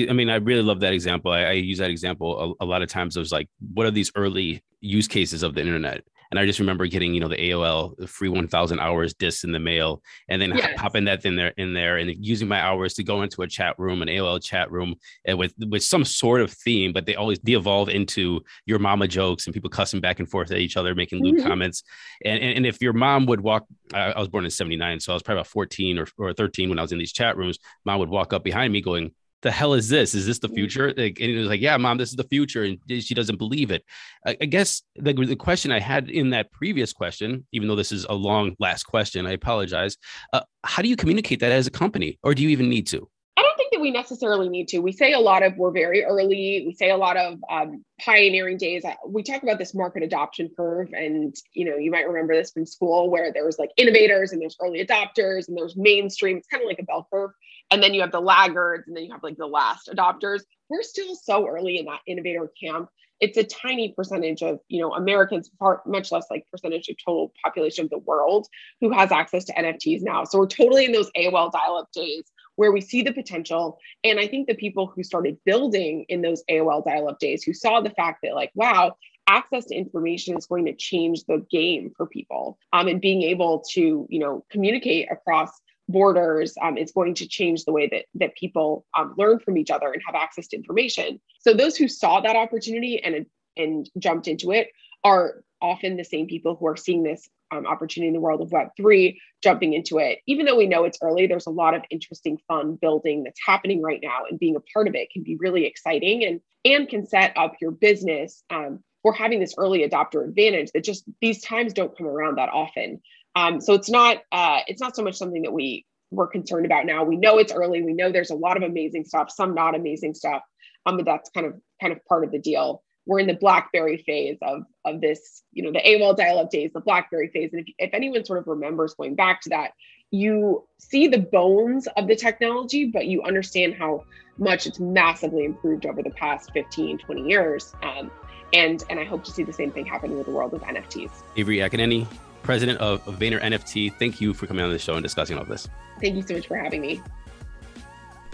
I 0.08 0.12
mean, 0.12 0.30
I 0.30 0.36
really 0.36 0.62
love 0.62 0.80
that 0.80 0.94
example. 0.94 1.30
I, 1.30 1.42
I 1.42 1.52
use 1.52 1.78
that 1.78 1.90
example 1.90 2.56
a, 2.58 2.64
a, 2.64 2.66
lot 2.66 2.80
of 2.80 2.88
times. 2.88 3.16
It 3.16 3.20
was 3.20 3.32
like, 3.32 3.48
what 3.74 3.86
are 3.86 3.90
these 3.90 4.10
early 4.14 4.62
use 4.80 5.06
cases 5.06 5.42
of 5.42 5.54
the 5.54 5.60
internet? 5.60 6.04
And 6.30 6.40
I 6.40 6.46
just 6.46 6.58
remember 6.58 6.86
getting, 6.86 7.14
you 7.14 7.20
know, 7.20 7.28
the 7.28 7.36
AOL 7.36 7.96
the 7.96 8.06
free 8.06 8.28
1000 8.28 8.80
hours 8.80 9.14
disc 9.14 9.44
in 9.44 9.52
the 9.52 9.58
mail 9.58 10.02
and 10.28 10.40
then 10.40 10.52
yes. 10.56 10.72
popping 10.76 11.04
that 11.04 11.24
in 11.24 11.36
there 11.36 11.52
in 11.56 11.74
there 11.74 11.98
and 11.98 12.10
using 12.24 12.48
my 12.48 12.60
hours 12.60 12.94
to 12.94 13.04
go 13.04 13.22
into 13.22 13.42
a 13.42 13.46
chat 13.46 13.78
room, 13.78 14.02
an 14.02 14.08
AOL 14.08 14.42
chat 14.42 14.70
room 14.70 14.94
and 15.24 15.38
with 15.38 15.54
with 15.68 15.82
some 15.82 16.04
sort 16.04 16.40
of 16.40 16.50
theme, 16.50 16.92
but 16.92 17.06
they 17.06 17.14
always 17.14 17.38
de-evolve 17.38 17.88
into 17.88 18.40
your 18.66 18.78
mama 18.78 19.08
jokes 19.08 19.46
and 19.46 19.54
people 19.54 19.70
cussing 19.70 20.00
back 20.00 20.18
and 20.18 20.30
forth 20.30 20.50
at 20.50 20.58
each 20.58 20.76
other, 20.76 20.94
making 20.94 21.22
lewd 21.22 21.36
mm-hmm. 21.36 21.48
comments. 21.48 21.82
And, 22.24 22.40
and, 22.42 22.58
and 22.58 22.66
if 22.66 22.80
your 22.80 22.92
mom 22.92 23.26
would 23.26 23.40
walk, 23.40 23.66
I, 23.92 24.12
I 24.12 24.18
was 24.18 24.28
born 24.28 24.44
in 24.44 24.50
79, 24.50 25.00
so 25.00 25.12
I 25.12 25.14
was 25.14 25.22
probably 25.22 25.40
about 25.40 25.48
14 25.48 25.98
or, 25.98 26.06
or 26.18 26.32
13 26.32 26.68
when 26.68 26.78
I 26.78 26.82
was 26.82 26.92
in 26.92 26.98
these 26.98 27.12
chat 27.12 27.36
rooms, 27.36 27.58
mom 27.84 27.98
would 27.98 28.08
walk 28.08 28.32
up 28.32 28.44
behind 28.44 28.72
me 28.72 28.80
going, 28.80 29.12
the 29.44 29.52
hell 29.52 29.74
is 29.74 29.88
this? 29.88 30.14
Is 30.14 30.26
this 30.26 30.40
the 30.40 30.48
mm. 30.48 30.54
future? 30.54 30.88
Like, 30.96 31.20
and 31.20 31.30
it 31.30 31.38
was 31.38 31.46
like, 31.46 31.60
yeah, 31.60 31.76
mom, 31.76 31.98
this 31.98 32.10
is 32.10 32.16
the 32.16 32.24
future. 32.24 32.64
And 32.64 32.78
she 32.88 33.14
doesn't 33.14 33.36
believe 33.36 33.70
it. 33.70 33.84
I, 34.26 34.36
I 34.40 34.46
guess 34.46 34.82
the, 34.96 35.12
the 35.12 35.36
question 35.36 35.70
I 35.70 35.78
had 35.78 36.10
in 36.10 36.30
that 36.30 36.50
previous 36.50 36.92
question, 36.92 37.46
even 37.52 37.68
though 37.68 37.76
this 37.76 37.92
is 37.92 38.04
a 38.06 38.14
long 38.14 38.56
last 38.58 38.84
question, 38.84 39.26
I 39.26 39.32
apologize. 39.32 39.96
Uh, 40.32 40.40
how 40.64 40.82
do 40.82 40.88
you 40.88 40.96
communicate 40.96 41.40
that 41.40 41.52
as 41.52 41.66
a 41.68 41.70
company, 41.70 42.18
or 42.24 42.34
do 42.34 42.42
you 42.42 42.48
even 42.48 42.68
need 42.68 42.86
to? 42.88 43.08
I 43.36 43.42
don't 43.42 43.56
think 43.56 43.72
that 43.72 43.73
we 43.84 43.90
necessarily 43.90 44.48
need 44.48 44.68
to. 44.68 44.80
We 44.80 44.92
say 44.92 45.12
a 45.12 45.20
lot 45.20 45.42
of 45.42 45.56
we're 45.56 45.70
very 45.70 46.04
early. 46.04 46.64
We 46.66 46.74
say 46.76 46.90
a 46.90 46.96
lot 46.96 47.16
of 47.16 47.38
um, 47.50 47.84
pioneering 48.00 48.56
days. 48.56 48.84
Uh, 48.84 48.94
we 49.06 49.22
talk 49.22 49.42
about 49.42 49.58
this 49.58 49.74
market 49.74 50.02
adoption 50.02 50.50
curve, 50.56 50.88
and 50.92 51.34
you 51.52 51.64
know, 51.64 51.76
you 51.76 51.90
might 51.90 52.08
remember 52.08 52.34
this 52.34 52.50
from 52.50 52.66
school 52.66 53.10
where 53.10 53.32
there 53.32 53.44
was 53.44 53.58
like 53.58 53.70
innovators 53.76 54.32
and 54.32 54.42
there's 54.42 54.56
early 54.60 54.84
adopters 54.84 55.48
and 55.48 55.56
there's 55.56 55.76
mainstream. 55.76 56.38
It's 56.38 56.48
kind 56.48 56.62
of 56.62 56.66
like 56.66 56.80
a 56.80 56.84
bell 56.84 57.06
curve 57.12 57.30
and 57.70 57.82
then 57.82 57.94
you 57.94 58.00
have 58.00 58.12
the 58.12 58.20
laggards 58.20 58.86
and 58.86 58.96
then 58.96 59.04
you 59.04 59.12
have 59.12 59.22
like 59.22 59.36
the 59.36 59.46
last 59.46 59.88
adopters 59.88 60.42
we're 60.68 60.82
still 60.82 61.14
so 61.14 61.46
early 61.46 61.78
in 61.78 61.86
that 61.86 62.00
innovator 62.06 62.50
camp 62.60 62.88
it's 63.20 63.38
a 63.38 63.44
tiny 63.44 63.92
percentage 63.92 64.42
of 64.42 64.58
you 64.68 64.80
know 64.80 64.92
americans 64.94 65.50
far 65.58 65.82
much 65.86 66.12
less 66.12 66.26
like 66.30 66.44
percentage 66.50 66.88
of 66.88 66.96
total 67.04 67.32
population 67.42 67.84
of 67.84 67.90
the 67.90 67.98
world 67.98 68.46
who 68.80 68.92
has 68.92 69.12
access 69.12 69.44
to 69.44 69.52
nfts 69.54 70.02
now 70.02 70.24
so 70.24 70.38
we're 70.38 70.46
totally 70.46 70.84
in 70.84 70.92
those 70.92 71.10
aol 71.16 71.50
dial-up 71.50 71.90
days 71.92 72.24
where 72.56 72.72
we 72.72 72.80
see 72.80 73.02
the 73.02 73.12
potential. 73.12 73.78
And 74.02 74.18
i 74.18 74.26
think 74.26 74.46
the 74.46 74.54
people 74.54 74.86
who 74.86 75.02
started 75.02 75.38
building 75.44 76.04
in 76.08 76.22
those 76.22 76.42
aol 76.50 76.84
dial-up 76.84 77.18
days 77.18 77.42
who 77.42 77.52
saw 77.52 77.80
the 77.80 77.90
fact 77.90 78.20
that 78.22 78.34
like 78.34 78.50
wow 78.54 78.96
access 79.26 79.66
to 79.66 79.74
information 79.74 80.36
is 80.36 80.46
going 80.46 80.66
to 80.66 80.74
change 80.74 81.24
the 81.24 81.44
game 81.50 81.90
for 81.96 82.06
people 82.06 82.58
um, 82.72 82.88
and 82.88 83.00
being 83.00 83.22
able 83.22 83.64
to 83.70 84.06
you 84.08 84.18
know 84.18 84.44
communicate 84.50 85.10
across 85.10 85.50
borders 85.88 86.54
um, 86.62 86.76
it's 86.76 86.92
going 86.92 87.14
to 87.14 87.26
change 87.26 87.64
the 87.64 87.72
way 87.72 87.88
that 87.88 88.04
that 88.14 88.34
people 88.36 88.86
um, 88.96 89.14
learn 89.18 89.38
from 89.38 89.58
each 89.58 89.70
other 89.70 89.92
and 89.92 90.02
have 90.06 90.14
access 90.14 90.48
to 90.48 90.56
information. 90.56 91.20
So 91.40 91.52
those 91.52 91.76
who 91.76 91.88
saw 91.88 92.20
that 92.20 92.36
opportunity 92.36 93.02
and 93.02 93.26
and 93.56 93.88
jumped 93.98 94.26
into 94.26 94.50
it 94.50 94.68
are 95.04 95.44
often 95.64 95.96
the 95.96 96.04
same 96.04 96.26
people 96.26 96.56
who 96.56 96.66
are 96.66 96.76
seeing 96.76 97.02
this 97.02 97.28
um, 97.52 97.66
opportunity 97.66 98.08
in 98.08 98.14
the 98.14 98.20
world 98.20 98.40
of 98.42 98.50
web3 98.50 99.16
jumping 99.42 99.72
into 99.72 99.98
it 99.98 100.18
even 100.26 100.44
though 100.44 100.56
we 100.56 100.66
know 100.66 100.84
it's 100.84 100.98
early 101.02 101.26
there's 101.26 101.46
a 101.46 101.50
lot 101.50 101.74
of 101.74 101.82
interesting 101.90 102.38
fun 102.46 102.76
building 102.80 103.24
that's 103.24 103.40
happening 103.44 103.80
right 103.80 104.00
now 104.02 104.20
and 104.28 104.38
being 104.38 104.56
a 104.56 104.60
part 104.72 104.88
of 104.88 104.94
it 104.94 105.08
can 105.10 105.22
be 105.22 105.36
really 105.36 105.64
exciting 105.64 106.24
and 106.24 106.40
and 106.64 106.88
can 106.88 107.06
set 107.06 107.32
up 107.36 107.54
your 107.60 107.70
business 107.70 108.42
um, 108.50 108.80
for 109.02 109.12
having 109.12 109.40
this 109.40 109.54
early 109.58 109.88
adopter 109.88 110.26
advantage 110.26 110.70
that 110.74 110.84
just 110.84 111.04
these 111.20 111.40
times 111.42 111.72
don't 111.72 111.96
come 111.96 112.06
around 112.06 112.36
that 112.36 112.50
often 112.50 113.00
um, 113.36 113.60
so 113.60 113.72
it's 113.74 113.90
not 113.90 114.18
uh, 114.32 114.60
it's 114.66 114.80
not 114.80 114.94
so 114.94 115.02
much 115.02 115.16
something 115.16 115.42
that 115.42 115.52
we 115.52 115.86
we're 116.14 116.28
concerned 116.28 116.64
about 116.64 116.86
now. 116.86 117.02
We 117.02 117.16
know 117.16 117.38
it's 117.38 117.52
early. 117.52 117.82
We 117.82 117.92
know 117.92 118.12
there's 118.12 118.30
a 118.30 118.36
lot 118.36 118.56
of 118.56 118.62
amazing 118.62 119.04
stuff, 119.04 119.30
some 119.30 119.54
not 119.54 119.74
amazing 119.74 120.14
stuff. 120.14 120.42
Um, 120.86 120.96
but 120.96 121.06
that's 121.06 121.30
kind 121.30 121.46
of 121.46 121.54
kind 121.80 121.92
of 121.92 122.04
part 122.04 122.24
of 122.24 122.30
the 122.30 122.38
deal. 122.38 122.83
We're 123.06 123.20
in 123.20 123.26
the 123.26 123.34
BlackBerry 123.34 123.98
phase 123.98 124.38
of 124.42 124.64
of 124.84 125.00
this, 125.00 125.42
you 125.52 125.62
know, 125.62 125.72
the 125.72 125.80
AOL 125.80 126.16
dial-up 126.16 126.50
days, 126.50 126.70
the 126.72 126.80
BlackBerry 126.80 127.28
phase. 127.28 127.50
And 127.52 127.62
if, 127.62 127.74
if 127.78 127.94
anyone 127.94 128.24
sort 128.24 128.38
of 128.38 128.46
remembers 128.46 128.94
going 128.94 129.14
back 129.14 129.40
to 129.42 129.50
that, 129.50 129.72
you 130.10 130.64
see 130.78 131.08
the 131.08 131.18
bones 131.18 131.86
of 131.96 132.06
the 132.06 132.16
technology, 132.16 132.86
but 132.86 133.06
you 133.06 133.22
understand 133.22 133.74
how 133.74 134.04
much 134.38 134.66
it's 134.66 134.80
massively 134.80 135.44
improved 135.44 135.86
over 135.86 136.02
the 136.02 136.10
past 136.10 136.50
15, 136.52 136.98
20 136.98 137.22
years. 137.22 137.74
Um, 137.82 138.10
and 138.52 138.84
and 138.88 139.00
I 139.00 139.04
hope 139.04 139.24
to 139.24 139.30
see 139.30 139.42
the 139.42 139.52
same 139.52 139.70
thing 139.70 139.84
happen 139.84 140.16
with 140.16 140.26
the 140.26 140.32
world 140.32 140.54
of 140.54 140.62
NFTs. 140.62 141.10
Avery 141.36 141.58
Akkineni, 141.58 142.06
president 142.42 142.78
of 142.78 143.04
Vayner 143.04 143.40
NFT. 143.40 143.94
Thank 143.98 144.20
you 144.20 144.32
for 144.32 144.46
coming 144.46 144.64
on 144.64 144.70
the 144.70 144.78
show 144.78 144.94
and 144.94 145.02
discussing 145.02 145.36
all 145.36 145.44
this. 145.44 145.68
Thank 146.00 146.16
you 146.16 146.22
so 146.22 146.34
much 146.34 146.46
for 146.46 146.56
having 146.56 146.80
me. 146.80 147.02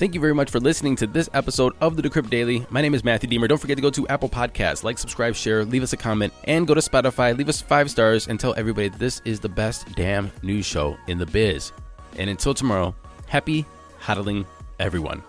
Thank 0.00 0.14
you 0.14 0.20
very 0.22 0.32
much 0.32 0.50
for 0.50 0.60
listening 0.60 0.96
to 0.96 1.06
this 1.06 1.28
episode 1.34 1.74
of 1.82 1.94
the 1.94 2.00
Decrypt 2.02 2.30
Daily. 2.30 2.66
My 2.70 2.80
name 2.80 2.94
is 2.94 3.04
Matthew 3.04 3.28
Diemer. 3.28 3.46
Don't 3.46 3.58
forget 3.58 3.76
to 3.76 3.82
go 3.82 3.90
to 3.90 4.08
Apple 4.08 4.30
Podcasts, 4.30 4.82
like, 4.82 4.96
subscribe, 4.96 5.34
share, 5.34 5.62
leave 5.62 5.82
us 5.82 5.92
a 5.92 5.96
comment, 5.98 6.32
and 6.44 6.66
go 6.66 6.72
to 6.72 6.80
Spotify, 6.80 7.36
leave 7.36 7.50
us 7.50 7.60
five 7.60 7.90
stars, 7.90 8.26
and 8.26 8.40
tell 8.40 8.54
everybody 8.56 8.88
this 8.88 9.20
is 9.26 9.40
the 9.40 9.48
best 9.50 9.94
damn 9.96 10.32
news 10.42 10.64
show 10.64 10.96
in 11.06 11.18
the 11.18 11.26
biz. 11.26 11.72
And 12.16 12.30
until 12.30 12.54
tomorrow, 12.54 12.94
happy 13.26 13.66
hodling, 14.00 14.46
everyone. 14.78 15.22